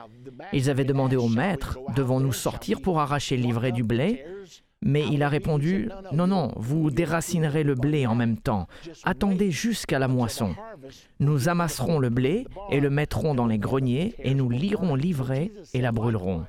[0.53, 4.25] Ils avaient demandé au maître, devons-nous sortir pour arracher l'ivraie du blé?
[4.81, 8.67] Mais il a répondu, Non, non, vous déracinerez le blé en même temps.
[9.03, 10.55] Attendez jusqu'à la moisson.
[11.19, 15.81] Nous amasserons le blé et le mettrons dans les greniers et nous lirons l'ivraie et
[15.81, 16.45] la brûlerons.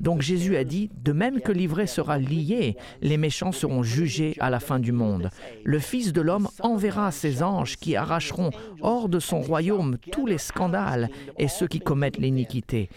[0.00, 4.50] Donc Jésus a dit, de même que l'ivraie sera liée, les méchants seront jugés à
[4.50, 5.30] la fin du monde.
[5.64, 10.38] Le Fils de l'homme enverra ses anges qui arracheront hors de son royaume tous les
[10.38, 12.88] scandales et ceux qui commettent l'iniquité,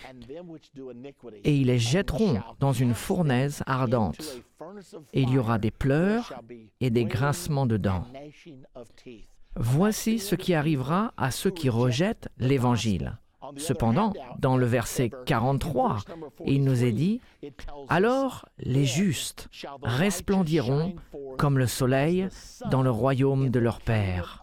[1.44, 4.42] et ils les jetteront dans une fournaise ardente.
[5.14, 6.34] Et il y aura des pleurs
[6.80, 8.06] et des grincements de dents.
[9.56, 13.18] Voici ce qui arrivera à ceux qui rejettent l'Évangile.
[13.58, 16.00] Cependant, dans le verset 43,
[16.46, 17.22] il nous est dit,
[17.90, 19.50] Alors les justes
[19.84, 20.96] resplendiront
[21.38, 22.28] comme le soleil
[22.70, 24.42] dans le royaume de leur Père.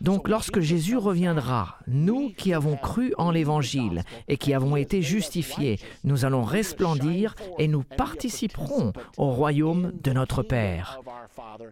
[0.00, 5.78] Donc lorsque Jésus reviendra, nous qui avons cru en l'Évangile et qui avons été justifiés,
[6.04, 11.00] nous allons resplendir et nous participerons au royaume de notre Père.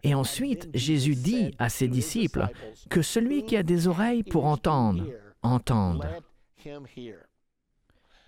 [0.03, 2.49] Et ensuite, Jésus dit à ses disciples
[2.89, 5.05] que celui qui a des oreilles pour entendre,
[5.47, 6.07] entende.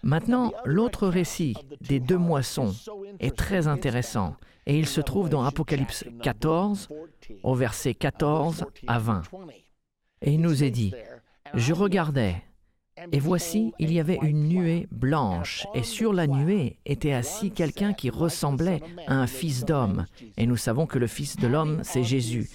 [0.02, 2.74] Maintenant, l'autre récit des deux moissons
[3.20, 6.88] est très intéressant et il se trouve dans Apocalypse 14
[7.42, 9.22] au verset 14 à 20.
[10.22, 10.94] Et il nous est dit,
[11.54, 12.42] je regardais,
[13.12, 17.92] et voici, il y avait une nuée blanche, et sur la nuée était assis quelqu'un
[17.92, 22.02] qui ressemblait à un fils d'homme, et nous savons que le fils de l'homme, c'est
[22.02, 22.50] Jésus,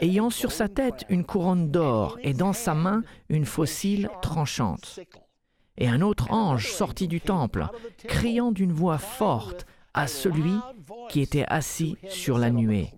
[0.00, 5.00] ayant sur sa tête une couronne d'or, et dans sa main une fossile tranchante.
[5.76, 7.66] Et un autre ange sortit du temple,
[8.06, 10.54] criant d'une voix forte à celui
[11.08, 12.90] qui était assis sur la nuée.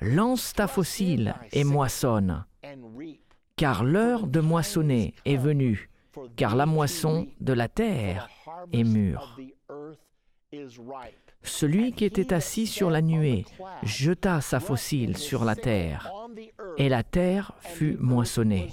[0.00, 2.44] Lance ta fossile et moissonne,
[3.56, 5.90] car l'heure de moissonner est venue,
[6.36, 8.28] car la moisson de la terre
[8.72, 9.38] est mûre.
[11.42, 13.44] Celui qui était assis sur la nuée
[13.82, 16.10] jeta sa fossile sur la terre,
[16.76, 18.70] et la terre fut moissonnée.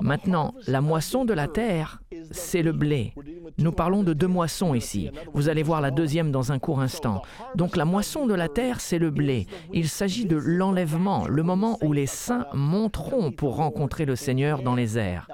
[0.00, 3.14] Maintenant, la moisson de la terre, c'est le blé.
[3.58, 5.10] Nous parlons de deux moissons ici.
[5.32, 7.22] Vous allez voir la deuxième dans un court instant.
[7.54, 9.46] Donc la moisson de la terre, c'est le blé.
[9.72, 14.74] Il s'agit de l'enlèvement, le moment où les saints monteront pour rencontrer le Seigneur dans
[14.74, 15.28] les airs.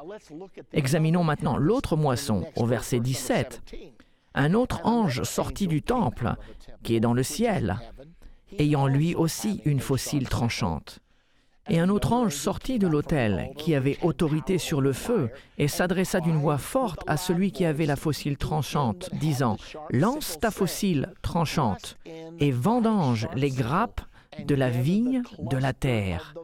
[0.72, 3.62] Examinons maintenant l'autre moisson au verset 17.
[4.34, 6.34] Un autre ange sortit du temple,
[6.82, 7.78] qui est dans le ciel,
[8.58, 11.00] ayant lui aussi une fossile tranchante.
[11.68, 16.20] Et un autre ange sortit de l'autel, qui avait autorité sur le feu, et s'adressa
[16.20, 19.56] d'une voix forte à celui qui avait la fossile tranchante, disant,
[19.90, 21.96] Lance ta fossile tranchante,
[22.40, 24.00] et vendange les grappes
[24.44, 26.34] de la vigne de la terre,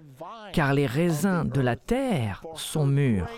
[0.52, 3.28] car les raisins de la terre sont mûrs.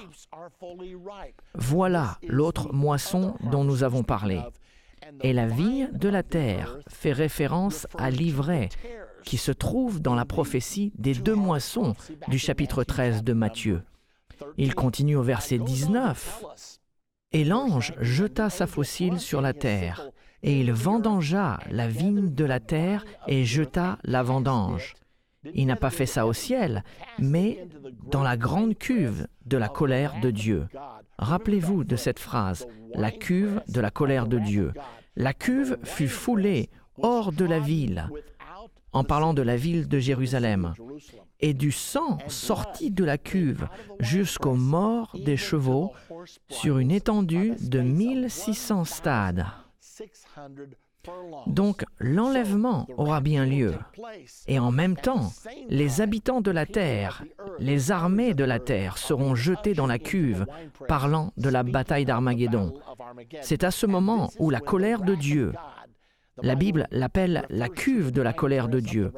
[1.55, 4.41] Voilà l'autre moisson dont nous avons parlé.
[5.23, 8.69] Et la vigne de la terre fait référence à l'ivraie,
[9.25, 11.95] qui se trouve dans la prophétie des deux moissons
[12.29, 13.83] du chapitre 13 de Matthieu.
[14.57, 16.45] Il continue au verset 19.
[17.33, 20.09] Et l'ange jeta sa fossile sur la terre,
[20.43, 24.95] et il vendangea la vigne de la terre et jeta la vendange.
[25.55, 26.85] Il n'a pas fait ça au ciel,
[27.19, 27.67] mais
[28.11, 30.67] dans la grande cuve de la colère de Dieu.
[31.19, 34.73] Rappelez-vous de cette phrase, la cuve de la colère de Dieu.
[35.17, 36.71] La cuve fut foulée
[37.01, 38.09] hors de la ville
[38.93, 40.75] en parlant de la ville de Jérusalem,
[41.41, 43.69] et du sang sorti de la cuve
[44.01, 45.93] jusqu'aux morts des chevaux
[46.49, 49.47] sur une étendue de 1600 stades.
[51.47, 53.75] Donc l'enlèvement aura bien lieu.
[54.47, 55.33] Et en même temps,
[55.69, 57.25] les habitants de la terre,
[57.59, 60.47] les armées de la terre seront jetés dans la cuve,
[60.87, 62.75] parlant de la bataille d'Armageddon.
[63.43, 65.53] C'est à ce moment où la colère de Dieu
[66.43, 69.13] la Bible l'appelle la cuve de la colère de Dieu.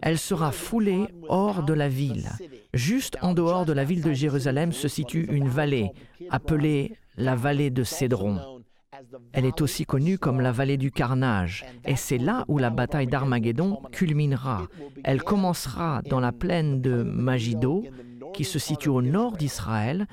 [0.00, 2.28] Elle sera foulée hors de la ville.
[2.72, 5.90] Juste en dehors de la ville de Jérusalem se situe une vallée,
[6.30, 8.51] appelée la vallée de Cédron.
[9.32, 13.06] Elle est aussi connue comme la vallée du carnage, et c'est là où la bataille
[13.06, 14.66] d'Armageddon culminera.
[15.04, 17.84] Elle commencera dans la plaine de Magido,
[18.32, 20.06] qui se situe au nord d'Israël,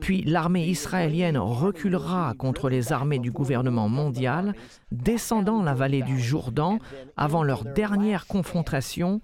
[0.00, 4.54] puis l'armée israélienne reculera contre les armées du gouvernement mondial,
[4.90, 6.78] descendant la vallée du Jourdain
[7.16, 9.20] avant leur dernière confrontation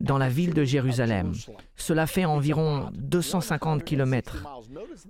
[0.00, 1.32] dans la ville de Jérusalem.
[1.76, 4.46] Cela fait environ 250 kilomètres.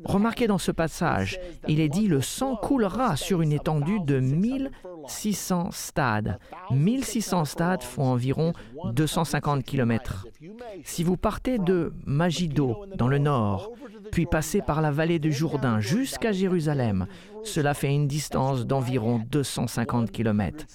[0.05, 5.71] Remarquez dans ce passage, il est dit le sang coulera sur une étendue de 1600
[5.73, 6.39] stades.
[6.71, 8.53] 1600 stades font environ
[8.93, 10.27] 250 kilomètres.
[10.85, 13.71] Si vous partez de Magido, dans le nord,
[14.11, 17.07] puis passez par la vallée du Jourdain jusqu'à Jérusalem,
[17.45, 20.67] cela fait une distance d'environ 250 kilomètres.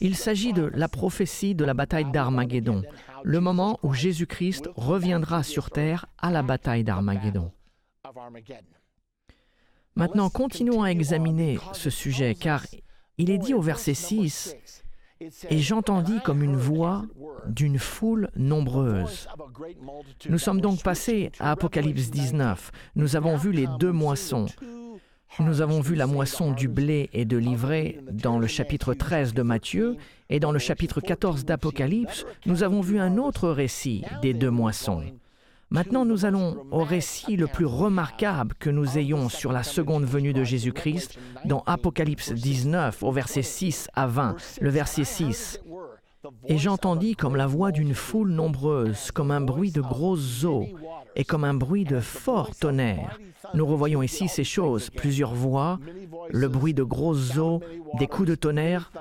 [0.00, 2.82] Il s'agit de la prophétie de la bataille d'Armageddon,
[3.22, 7.50] le moment où Jésus-Christ reviendra sur terre à la bataille d'Armageddon.
[9.96, 12.64] Maintenant, continuons à examiner ce sujet, car
[13.16, 14.56] il est dit au verset 6,
[15.20, 17.04] Et j'entendis comme une voix
[17.46, 19.28] d'une foule nombreuse.
[20.28, 22.72] Nous sommes donc passés à Apocalypse 19.
[22.96, 24.46] Nous avons vu les deux moissons.
[25.40, 29.42] Nous avons vu la moisson du blé et de l'ivraie dans le chapitre 13 de
[29.42, 29.96] Matthieu
[30.30, 35.02] et dans le chapitre 14 d'Apocalypse, nous avons vu un autre récit des deux moissons.
[35.74, 40.32] Maintenant, nous allons au récit le plus remarquable que nous ayons sur la seconde venue
[40.32, 44.36] de Jésus-Christ dans Apocalypse 19 au verset 6 à 20.
[44.60, 45.60] Le verset 6.
[46.46, 50.68] Et j'entendis comme la voix d'une foule nombreuse, comme un bruit de grosses eaux
[51.16, 53.18] et comme un bruit de fort tonnerre.
[53.52, 55.80] Nous revoyons ici ces choses, plusieurs voix,
[56.30, 57.60] le bruit de grosses eaux,
[57.98, 58.92] des coups de tonnerre.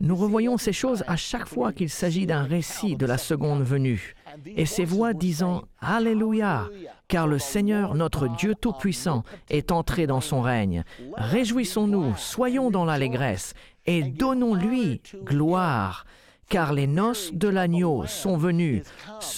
[0.00, 4.14] Nous revoyons ces choses à chaque fois qu'il s'agit d'un récit de la seconde venue.
[4.56, 6.68] Et ces voix disant Alléluia,
[7.08, 10.84] car le Seigneur, notre Dieu Tout-Puissant, est entré dans son règne.
[11.16, 13.54] Réjouissons-nous, soyons dans l'allégresse,
[13.86, 16.04] et donnons-lui gloire
[16.50, 18.82] car les noces de l'agneau sont venues,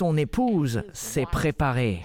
[0.03, 2.03] son épouse s'est préparée.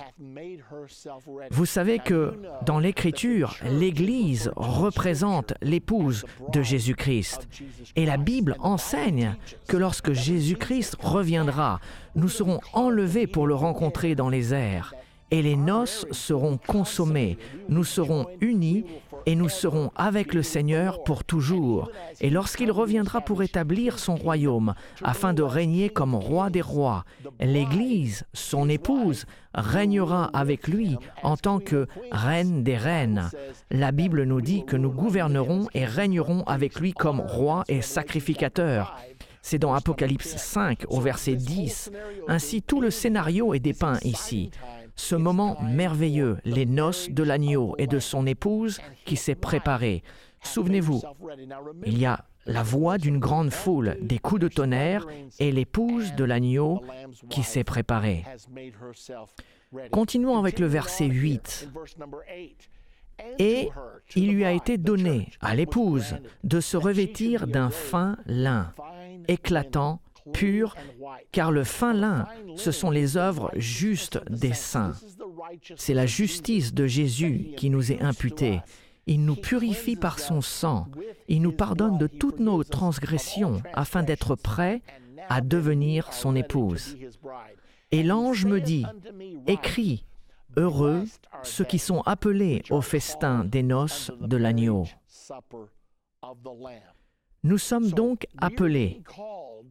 [1.49, 6.23] Vous savez que dans l'Écriture, l'Église représente l'épouse
[6.53, 7.47] de Jésus-Christ.
[7.95, 9.35] Et la Bible enseigne
[9.67, 11.79] que lorsque Jésus-Christ reviendra,
[12.13, 14.93] nous serons enlevés pour le rencontrer dans les airs
[15.31, 17.37] et les noces seront consommées.
[17.69, 18.85] Nous serons unis
[19.25, 21.91] et nous serons avec le Seigneur pour toujours.
[22.21, 24.73] Et lorsqu'il reviendra pour établir son royaume,
[25.03, 27.03] afin de régner comme roi des rois,
[27.41, 33.29] l'Église, son épouse, régnera avec lui en tant que reine des reines.
[33.69, 38.95] La Bible nous dit que nous gouvernerons et régnerons avec lui comme roi et sacrificateur.
[39.41, 41.91] C'est dans Apocalypse 5 au verset 10.
[42.27, 44.51] Ainsi tout le scénario est dépeint ici
[44.97, 50.03] ce moment merveilleux, les noces de l'agneau et de son épouse qui s'est préparée.
[50.43, 51.01] Souvenez-vous,
[51.85, 55.05] il y a la voix d'une grande foule, des coups de tonnerre
[55.39, 56.81] et l'épouse de l'agneau
[57.29, 58.25] qui s'est préparée.
[59.91, 61.69] Continuons avec le verset 8.
[63.39, 63.69] Et
[64.15, 68.73] il lui a été donné à l'épouse de se revêtir d'un fin lin,
[69.27, 70.01] éclatant
[70.31, 70.75] pur,
[71.31, 74.93] car le fin lin, ce sont les œuvres justes des saints.
[75.75, 78.61] C'est la justice de Jésus qui nous est imputée.
[79.05, 80.87] Il nous purifie par son sang.
[81.27, 84.81] Il nous pardonne de toutes nos transgressions afin d'être prêts
[85.29, 86.97] à devenir son épouse.
[87.91, 88.85] Et l'ange me dit,
[89.47, 90.05] écris,
[90.57, 91.05] heureux
[91.43, 94.85] ceux qui sont appelés au festin des noces de l'agneau.
[97.43, 99.01] Nous sommes donc appelés,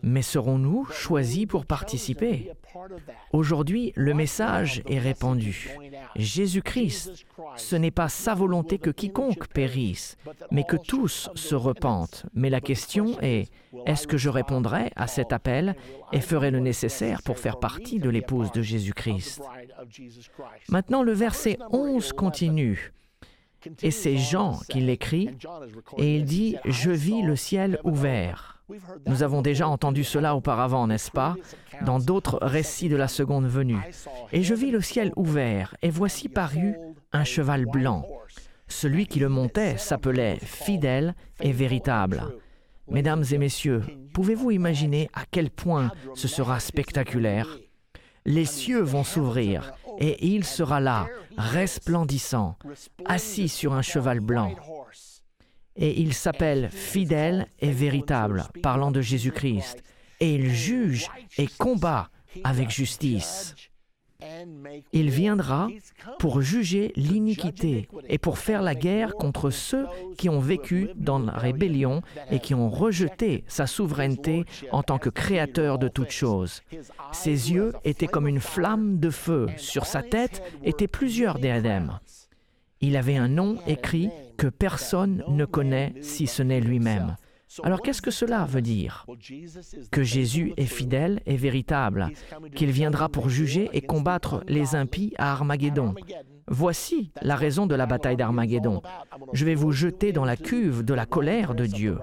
[0.02, 2.52] mais serons-nous choisis pour participer?
[3.32, 5.70] Aujourd'hui, le message est répandu.
[6.14, 10.16] Jésus-Christ, ce n'est pas sa volonté que quiconque périsse,
[10.50, 12.26] mais que tous se repentent.
[12.34, 13.50] Mais la question est,
[13.84, 15.74] est-ce que je répondrai à cet appel
[16.12, 19.42] et ferai le nécessaire pour faire partie de l'épouse de Jésus-Christ?
[20.68, 22.92] Maintenant, le verset 11 continue.
[23.82, 25.30] Et c'est Jean qui l'écrit,
[25.98, 28.60] et il dit, Je vis le ciel ouvert.
[29.06, 31.36] Nous avons déjà entendu cela auparavant, n'est-ce pas,
[31.84, 33.78] dans d'autres récits de la seconde venue.
[34.32, 36.74] Et je vis le ciel ouvert, et voici paru
[37.12, 38.06] un cheval blanc.
[38.68, 42.22] Celui qui le montait s'appelait fidèle et véritable.
[42.88, 47.58] Mesdames et messieurs, pouvez-vous imaginer à quel point ce sera spectaculaire?
[48.24, 52.56] Les cieux vont s'ouvrir et il sera là, resplendissant,
[53.04, 54.54] assis sur un cheval blanc.
[55.76, 59.82] Et il s'appelle fidèle et véritable, parlant de Jésus-Christ.
[60.20, 62.08] Et il juge et combat
[62.44, 63.54] avec justice.
[64.92, 65.68] Il viendra
[66.18, 69.86] pour juger l'iniquité et pour faire la guerre contre ceux
[70.16, 75.10] qui ont vécu dans la rébellion et qui ont rejeté sa souveraineté en tant que
[75.10, 76.62] créateur de toutes choses.
[77.12, 81.98] Ses yeux étaient comme une flamme de feu, sur sa tête étaient plusieurs diadèmes.
[82.80, 87.16] Il avait un nom écrit que personne ne connaît si ce n'est lui-même.
[87.62, 89.06] Alors qu'est-ce que cela veut dire?
[89.90, 92.10] Que Jésus est fidèle et véritable,
[92.54, 95.94] qu'il viendra pour juger et combattre les impies à Armageddon.
[96.48, 98.80] Voici la raison de la bataille d'Armageddon.
[99.32, 101.98] Je vais vous jeter dans la cuve de la colère de Dieu.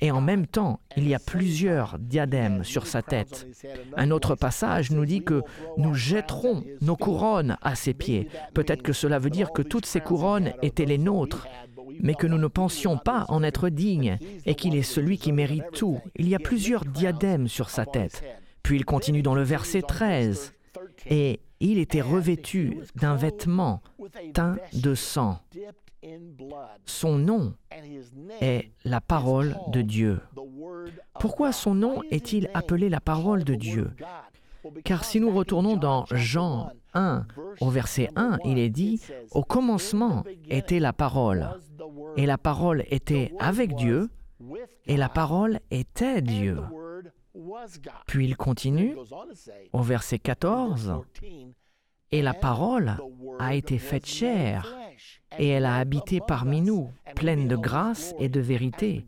[0.00, 3.46] Et en même temps, il y a plusieurs diadèmes sur sa tête.
[3.96, 5.42] Un autre passage nous dit que
[5.76, 8.28] nous jetterons nos couronnes à ses pieds.
[8.54, 11.46] Peut-être que cela veut dire que toutes ces couronnes étaient les nôtres
[12.00, 15.70] mais que nous ne pensions pas en être dignes et qu'il est celui qui mérite
[15.72, 16.00] tout.
[16.16, 18.22] Il y a plusieurs diadèmes sur sa tête.
[18.62, 20.52] Puis il continue dans le verset 13.
[21.08, 23.80] Et il était revêtu d'un vêtement
[24.34, 25.38] teint de sang.
[26.84, 27.54] Son nom
[28.40, 30.20] est la parole de Dieu.
[31.18, 33.90] Pourquoi son nom est-il appelé la parole de Dieu?
[34.84, 37.26] Car si nous retournons dans Jean 1,
[37.60, 41.48] au verset 1, il est dit, Au commencement était la parole,
[42.16, 44.08] et la parole était avec Dieu,
[44.86, 46.58] et la parole était Dieu.
[48.06, 48.96] Puis il continue
[49.72, 50.94] au verset 14,
[52.12, 52.96] Et la parole
[53.38, 54.74] a été faite chair,
[55.38, 59.06] et elle a habité parmi nous, pleine de grâce et de vérité.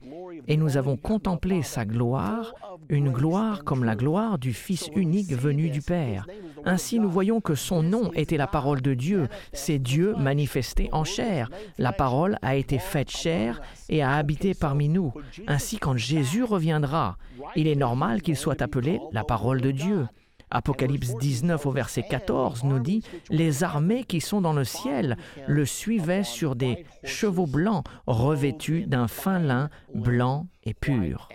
[0.49, 2.55] Et nous avons contemplé sa gloire,
[2.89, 6.27] une gloire comme la gloire du Fils unique venu du Père.
[6.65, 11.05] Ainsi nous voyons que son nom était la parole de Dieu, c'est Dieu manifesté en
[11.05, 11.51] chair.
[11.77, 15.13] La parole a été faite chair et a habité parmi nous.
[15.47, 17.19] Ainsi quand Jésus reviendra,
[17.55, 20.07] il est normal qu'il soit appelé la parole de Dieu.
[20.51, 25.65] Apocalypse 19 au verset 14 nous dit, Les armées qui sont dans le ciel le
[25.67, 31.29] suivaient sur des chevaux blancs revêtus d'un fin lin blanc et pur.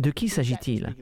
[0.00, 0.94] De qui s'agit-il?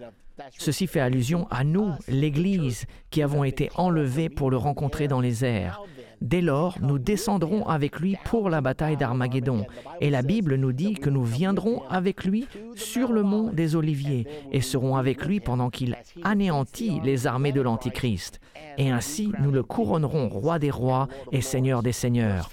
[0.59, 5.45] Ceci fait allusion à nous, l'Église, qui avons été enlevés pour le rencontrer dans les
[5.45, 5.81] airs.
[6.21, 9.67] Dès lors, nous descendrons avec lui pour la bataille d'Armageddon.
[10.01, 14.27] Et la Bible nous dit que nous viendrons avec lui sur le mont des Oliviers
[14.51, 18.41] et serons avec lui pendant qu'il anéantit les armées de l'Antichrist.
[18.79, 22.51] Et ainsi, nous le couronnerons roi des rois et seigneur des seigneurs.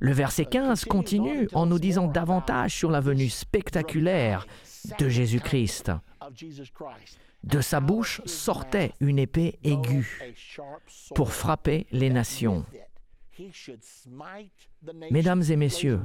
[0.00, 4.46] Le verset 15 continue en nous disant davantage sur la venue spectaculaire
[4.98, 5.92] de Jésus-Christ.
[7.42, 10.34] De sa bouche sortait une épée aiguë
[11.14, 12.64] pour frapper les nations.
[15.10, 16.00] Mesdames et messieurs,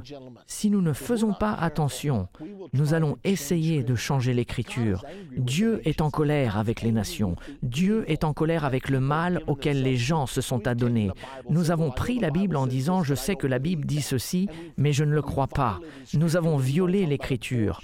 [0.46, 2.28] si nous ne faisons pas attention,
[2.72, 5.04] nous allons essayer de changer l'écriture.
[5.36, 7.36] Dieu est en colère avec les nations.
[7.62, 11.10] Dieu est en colère avec le mal auquel les gens se sont adonnés.
[11.48, 14.92] Nous avons pris la Bible en disant je sais que la Bible dit ceci, mais
[14.92, 15.78] je ne le crois pas.
[16.14, 17.80] Nous avons violé l'écriture.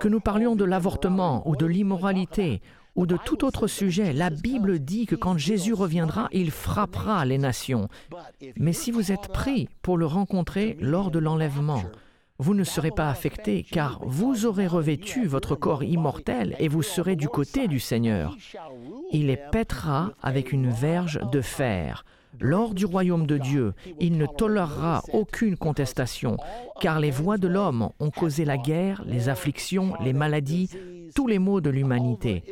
[0.00, 2.60] Que nous parlions de l'avortement ou de l'immoralité
[2.96, 7.38] ou de tout autre sujet, la Bible dit que quand Jésus reviendra, il frappera les
[7.38, 7.88] nations.
[8.56, 11.82] Mais si vous êtes pris pour le rencontrer lors de l'enlèvement,
[12.38, 17.16] vous ne serez pas affecté car vous aurez revêtu votre corps immortel et vous serez
[17.16, 18.36] du côté du Seigneur.
[19.12, 22.04] Il les pètera avec une verge de fer.
[22.40, 26.36] Lors du royaume de Dieu, il ne tolérera aucune contestation,
[26.80, 30.70] car les voix de l'homme ont causé la guerre, les afflictions, les maladies,
[31.14, 32.42] tous les maux de l'humanité.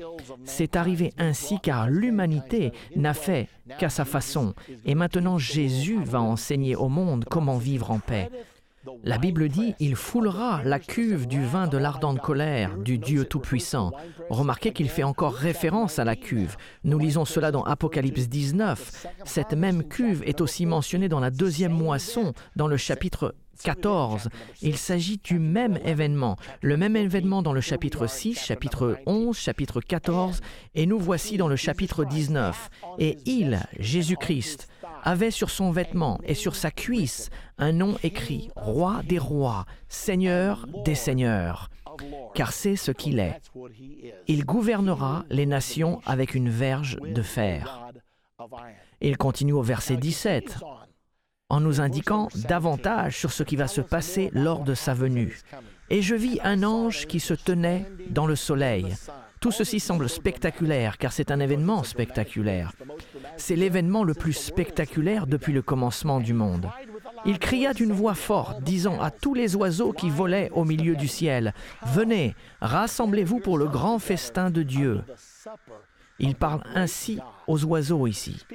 [0.44, 4.54] C'est arrivé ainsi car l'humanité n'a fait qu'à sa façon,
[4.84, 8.30] et maintenant Jésus va enseigner au monde comment vivre en paix.
[9.02, 13.92] La Bible dit, il foulera la cuve du vin de l'ardente colère du Dieu Tout-Puissant.
[14.30, 16.56] Remarquez qu'il fait encore référence à la cuve.
[16.84, 19.06] Nous lisons cela dans Apocalypse 19.
[19.24, 24.28] Cette même cuve est aussi mentionnée dans la deuxième moisson, dans le chapitre 14.
[24.62, 29.80] Il s'agit du même événement, le même événement dans le chapitre 6, chapitre 11, chapitre
[29.80, 30.40] 14,
[30.74, 32.70] et nous voici dans le chapitre 19.
[32.98, 34.68] Et il, Jésus-Christ,
[35.04, 40.66] avait sur son vêtement et sur sa cuisse un nom écrit, Roi des rois, Seigneur
[40.84, 41.70] des seigneurs,
[42.34, 43.40] car c'est ce qu'il est.
[44.26, 47.92] Il gouvernera les nations avec une verge de fer.
[49.00, 50.58] Il continue au verset 17
[51.50, 55.38] en nous indiquant davantage sur ce qui va se passer lors de sa venue.
[55.90, 58.96] Et je vis un ange qui se tenait dans le soleil.
[59.44, 62.72] Tout ceci semble spectaculaire car c'est un événement spectaculaire.
[63.36, 66.70] C'est l'événement le plus spectaculaire depuis le commencement du monde.
[67.26, 71.08] Il cria d'une voix forte, disant à tous les oiseaux qui volaient au milieu du
[71.08, 71.52] ciel,
[71.88, 75.02] Venez, rassemblez-vous pour le grand festin de Dieu.
[76.18, 78.46] Il parle ainsi aux oiseaux ici,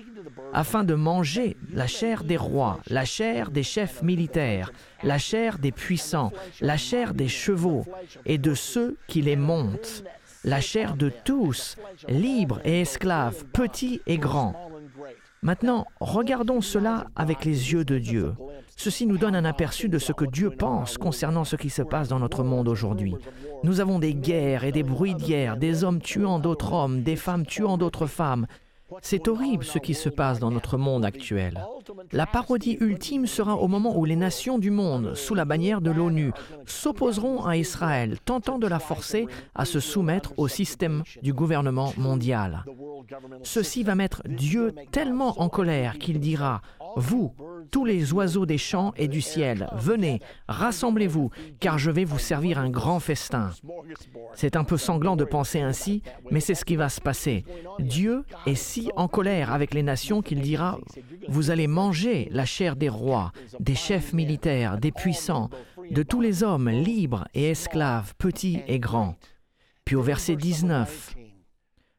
[0.54, 4.72] afin de manger la chair des rois, la chair des chefs militaires,
[5.04, 6.32] la chair des puissants,
[6.62, 7.86] la chair des chevaux
[8.26, 10.04] et de ceux qui les montent,
[10.44, 11.78] la chair de tous,
[12.08, 14.54] libres et esclaves, petits et grands.
[15.42, 18.34] Maintenant, regardons cela avec les yeux de Dieu.
[18.76, 22.10] Ceci nous donne un aperçu de ce que Dieu pense concernant ce qui se passe
[22.10, 23.16] dans notre monde aujourd'hui.
[23.64, 27.16] Nous avons des guerres et des bruits de guerre, des hommes tuant d'autres hommes, des
[27.16, 28.48] femmes tuant d'autres femmes.
[29.02, 31.64] C'est horrible ce qui se passe dans notre monde actuel.
[32.12, 35.92] La parodie ultime sera au moment où les nations du monde, sous la bannière de
[35.92, 36.32] l'ONU,
[36.66, 42.64] s'opposeront à Israël, tentant de la forcer à se soumettre au système du gouvernement mondial.
[43.44, 46.62] Ceci va mettre Dieu tellement en colère qu'il dira,
[46.96, 47.34] Vous,
[47.72, 51.30] tous les oiseaux des champs et du ciel, venez, rassemblez-vous,
[51.60, 53.52] car je vais vous servir un grand festin.
[54.34, 57.46] C'est un peu sanglant de penser ainsi, mais c'est ce qui va se passer.
[57.80, 60.80] Dieu est si en colère avec les nations qu'il dira,
[61.28, 65.50] Vous allez manger la chair des rois, des chefs militaires, des puissants,
[65.92, 69.16] de tous les hommes libres et esclaves, petits et grands.
[69.86, 71.16] Puis au verset 19,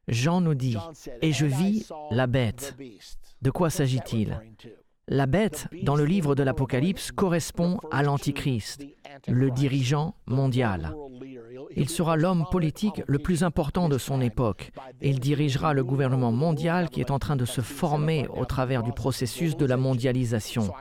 [0.09, 0.77] Jean nous dit,
[1.23, 2.77] Et je vis la bête.
[3.43, 4.39] De quoi s'agit-il?
[5.13, 8.87] La bête, dans le livre de l'Apocalypse, correspond à l'Antichrist.
[9.27, 10.95] le dirigeant mondial.
[11.77, 14.71] Il sera l'homme politique le plus important de son époque.
[15.03, 18.93] Il dirigera le gouvernement mondial qui est en train de se former au travers du
[18.93, 20.73] processus de la mondialisation.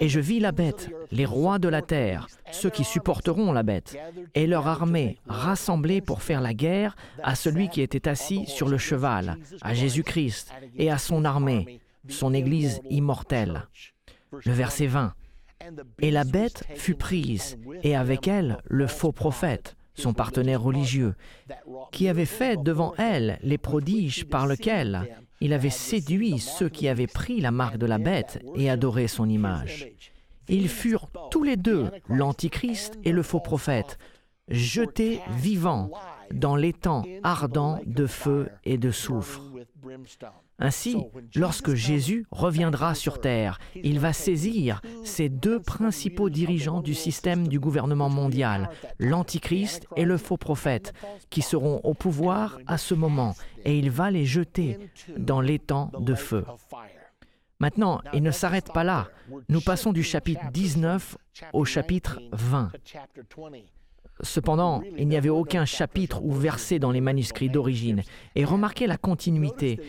[0.00, 3.96] Et je vis la bête, les rois de la terre, ceux qui supporteront la bête,
[4.34, 8.78] et leur armée rassemblée pour faire la guerre à celui qui était assis sur le
[8.78, 13.68] cheval, à Jésus-Christ et à son armée, son Église immortelle.
[14.44, 15.14] Le verset 20.
[16.00, 21.14] Et la bête fut prise, et avec elle le faux prophète, son partenaire religieux,
[21.92, 25.08] qui avait fait devant elle les prodiges par lesquels
[25.40, 29.28] il avait séduit ceux qui avaient pris la marque de la bête et adoré son
[29.28, 29.88] image.
[30.48, 33.98] Ils furent tous les deux, l'Antichrist et le faux prophète,
[34.48, 35.90] jetés vivants
[36.32, 39.42] dans l'étang ardent de feu et de soufre.
[40.58, 40.96] Ainsi,
[41.34, 47.58] lorsque Jésus reviendra sur Terre, il va saisir ces deux principaux dirigeants du système du
[47.58, 50.92] gouvernement mondial, l'Antichrist et le faux prophète,
[51.30, 53.34] qui seront au pouvoir à ce moment,
[53.64, 54.78] et il va les jeter
[55.16, 56.44] dans l'étang de feu.
[57.60, 59.08] Maintenant, il ne s'arrête pas là.
[59.48, 61.16] Nous passons du chapitre 19
[61.52, 62.70] au chapitre 20.
[64.20, 68.02] Cependant, il n'y avait aucun chapitre ou verset dans les manuscrits d'origine.
[68.34, 69.80] Et remarquez la continuité.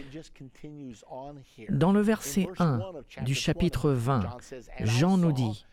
[1.69, 2.80] Dans le verset 1
[3.23, 4.38] du chapitre 20,
[4.82, 5.65] Jean nous dit,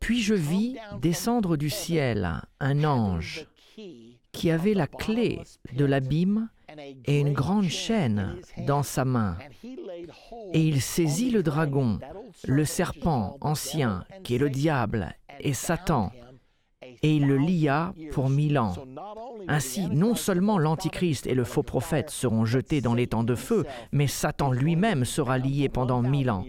[0.00, 3.46] Puis je vis descendre du ciel un ange
[4.32, 5.40] qui avait la clé
[5.74, 6.48] de l'abîme
[7.06, 8.36] et une grande chaîne
[8.66, 9.36] dans sa main.
[10.52, 11.98] Et il saisit le dragon,
[12.46, 16.12] le serpent ancien, qui est le diable et Satan,
[17.02, 18.74] et il le lia pour mille ans.
[19.46, 23.64] Ainsi, non seulement l'Antichrist et le faux prophète seront jetés dans les temps de feu,
[23.92, 26.46] mais Satan lui-même sera lié pendant mille ans.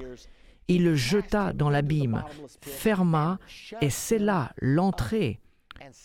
[0.67, 2.23] Il le jeta dans l'abîme,
[2.61, 3.39] ferma
[3.81, 5.39] et scella l'entrée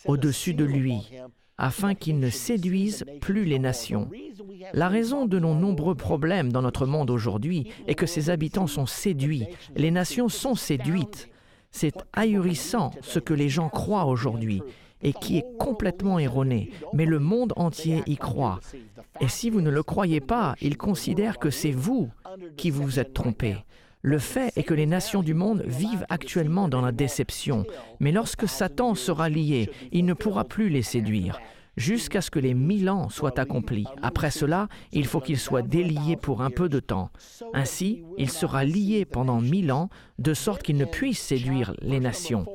[0.05, 1.11] au-dessus de lui,
[1.57, 4.09] afin qu'il ne séduise plus les nations.
[4.73, 8.85] La raison de nos nombreux problèmes dans notre monde aujourd'hui est que ses habitants sont
[8.85, 11.29] séduits, les nations sont séduites.
[11.77, 14.61] C'est ahurissant ce que les gens croient aujourd'hui
[15.03, 18.61] et qui est complètement erroné, mais le monde entier y croit.
[19.19, 22.09] Et si vous ne le croyez pas, ils considèrent que c'est vous
[22.55, 23.57] qui vous êtes trompé.
[24.01, 27.65] Le fait est que les nations du monde vivent actuellement dans la déception,
[27.99, 31.41] mais lorsque Satan sera lié, il ne pourra plus les séduire
[31.77, 33.87] jusqu'à ce que les mille ans soient accomplis.
[34.01, 37.09] Après cela, il faut qu'il soit délié pour un peu de temps.
[37.53, 42.45] Ainsi, il sera lié pendant mille ans, de sorte qu'il ne puisse séduire les nations.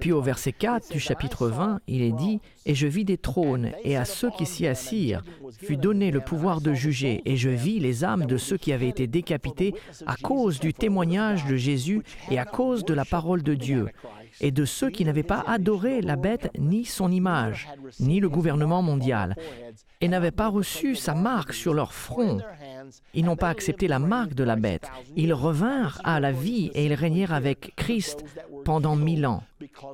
[0.00, 3.72] Puis au verset 4 du chapitre 20, il est dit, Et je vis des trônes,
[3.84, 5.22] et à ceux qui s'y assirent
[5.58, 8.88] fut donné le pouvoir de juger, et je vis les âmes de ceux qui avaient
[8.88, 9.74] été décapités
[10.06, 13.86] à cause du témoignage de Jésus et à cause de la parole de Dieu
[14.40, 17.68] et de ceux qui n'avaient pas adoré la bête ni son image,
[18.00, 19.36] ni le gouvernement mondial,
[20.00, 22.38] et n'avaient pas reçu sa marque sur leur front.
[23.14, 24.88] Ils n'ont pas accepté la marque de la bête.
[25.16, 28.24] Ils revinrent à la vie et ils régnèrent avec Christ
[28.66, 29.44] pendant mille ans.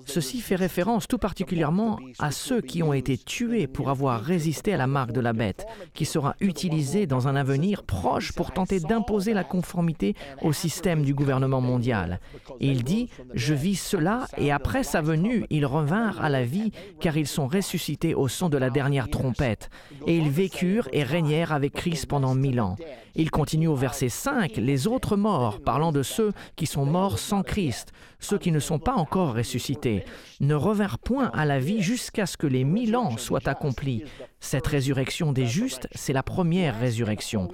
[0.06, 4.78] Ceci fait référence tout particulièrement à ceux qui ont été tués pour avoir résisté à
[4.78, 9.34] la marque de la bête, qui sera utilisée dans un avenir proche pour tenter d'imposer
[9.34, 12.18] la conformité au système du gouvernement mondial.
[12.60, 17.18] il dit, Je vis cela, et après sa venue, ils revinrent à la vie, car
[17.18, 19.68] ils sont ressuscités au son de la dernière trompette.
[20.06, 22.76] Et ils vécurent et régnèrent avec Christ pendant mille ans.
[23.14, 27.42] Il continue au verset 5, les autres morts, parlant de ceux qui sont morts sans
[27.42, 30.04] Christ, ceux qui ne sont pas encore ressuscités,
[30.40, 34.04] ne revinrent point à la vie jusqu'à ce que les mille ans soient accomplis.
[34.40, 37.48] Cette résurrection des justes, c'est la première résurrection.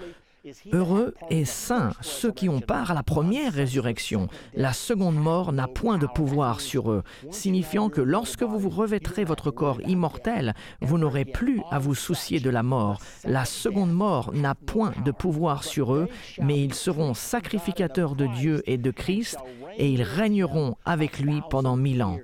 [0.72, 4.28] Heureux et saints ceux qui ont part à la première résurrection.
[4.54, 9.24] La seconde mort n'a point de pouvoir sur eux, signifiant que lorsque vous vous revêtrez
[9.24, 13.00] votre corps immortel, vous n'aurez plus à vous soucier de la mort.
[13.24, 16.08] La seconde mort n'a point de pouvoir sur eux,
[16.40, 19.38] mais ils seront sacrificateurs de Dieu et de Christ,
[19.76, 22.18] et ils régneront avec lui pendant mille ans.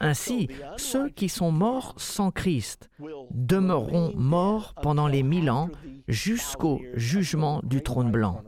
[0.00, 2.90] Ainsi, ceux qui sont morts sans Christ
[3.30, 5.68] demeureront morts pendant les mille ans
[6.08, 8.42] jusqu'au jugement du trône blanc.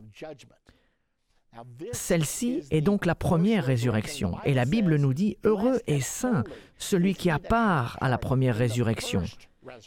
[1.93, 6.45] Celle-ci est donc la première résurrection, et la Bible nous dit, Heureux et saint
[6.79, 9.23] celui qui a part à la première résurrection,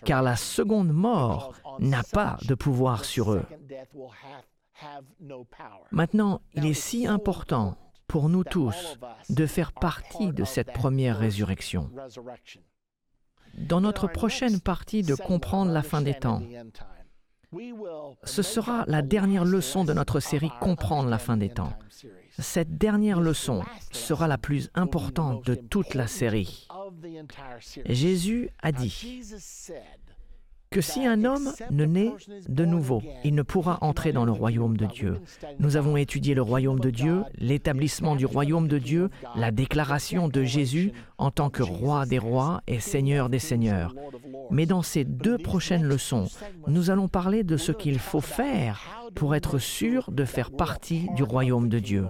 [0.03, 3.45] car la seconde mort n'a pas de pouvoir sur eux.
[5.91, 7.77] Maintenant, il est si important
[8.07, 8.97] pour nous tous
[9.29, 11.89] de faire partie de cette première résurrection.
[13.57, 16.41] Dans notre prochaine partie de Comprendre la fin des temps,
[18.23, 21.73] Ce sera la dernière leçon de notre série Comprendre la fin des temps.
[22.37, 26.67] Cette dernière leçon sera la plus importante de toute la série.
[27.85, 29.21] Jésus a dit
[30.75, 32.11] que si un homme ne naît
[32.49, 35.21] de nouveau, il ne pourra entrer dans le royaume de Dieu.
[35.57, 40.43] Nous avons étudié le royaume de Dieu, l'établissement du royaume de Dieu, la déclaration de
[40.43, 43.95] Jésus en tant que roi des rois et seigneur des seigneurs.
[44.51, 46.27] Mais dans ces deux prochaines leçons,
[46.67, 51.23] nous allons parler de ce qu'il faut faire pour être sûr de faire partie du
[51.23, 52.07] royaume de Dieu.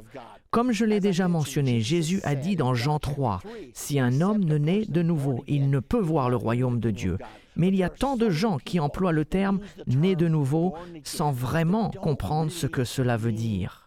[0.49, 3.41] Comme je l'ai déjà mentionné, Jésus a dit dans Jean 3,
[3.73, 7.17] Si un homme ne naît de nouveau, il ne peut voir le royaume de Dieu.
[7.55, 11.31] Mais il y a tant de gens qui emploient le terme né de nouveau sans
[11.31, 13.85] vraiment comprendre ce que cela veut dire.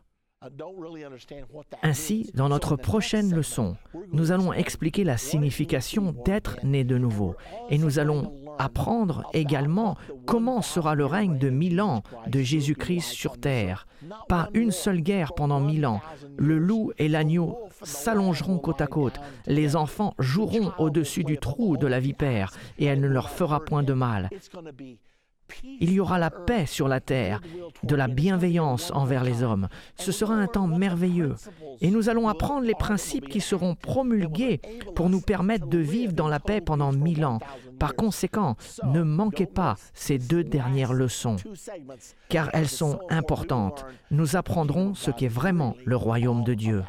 [1.82, 3.76] Ainsi, dans notre prochaine leçon,
[4.12, 7.34] nous allons expliquer la signification d'être né de nouveau
[7.70, 9.96] et nous allons apprendre également
[10.26, 13.86] comment sera le règne de mille ans de Jésus-Christ sur terre.
[14.28, 16.00] Pas une seule guerre pendant mille ans.
[16.36, 19.20] Le loup et l'agneau s'allongeront côte à côte.
[19.46, 23.82] Les enfants joueront au-dessus du trou de la vipère et elle ne leur fera point
[23.82, 24.30] de mal.
[25.80, 27.40] Il y aura la paix sur la terre,
[27.82, 29.68] de la bienveillance envers les hommes.
[29.96, 31.34] Ce sera un temps merveilleux.
[31.80, 34.60] Et nous allons apprendre les principes qui seront promulgués
[34.94, 37.38] pour nous permettre de vivre dans la paix pendant mille ans.
[37.78, 41.36] Par conséquent, ne manquez pas ces deux dernières leçons,
[42.28, 43.84] car elles sont importantes.
[44.10, 46.82] Nous apprendrons ce qu'est vraiment le royaume de Dieu.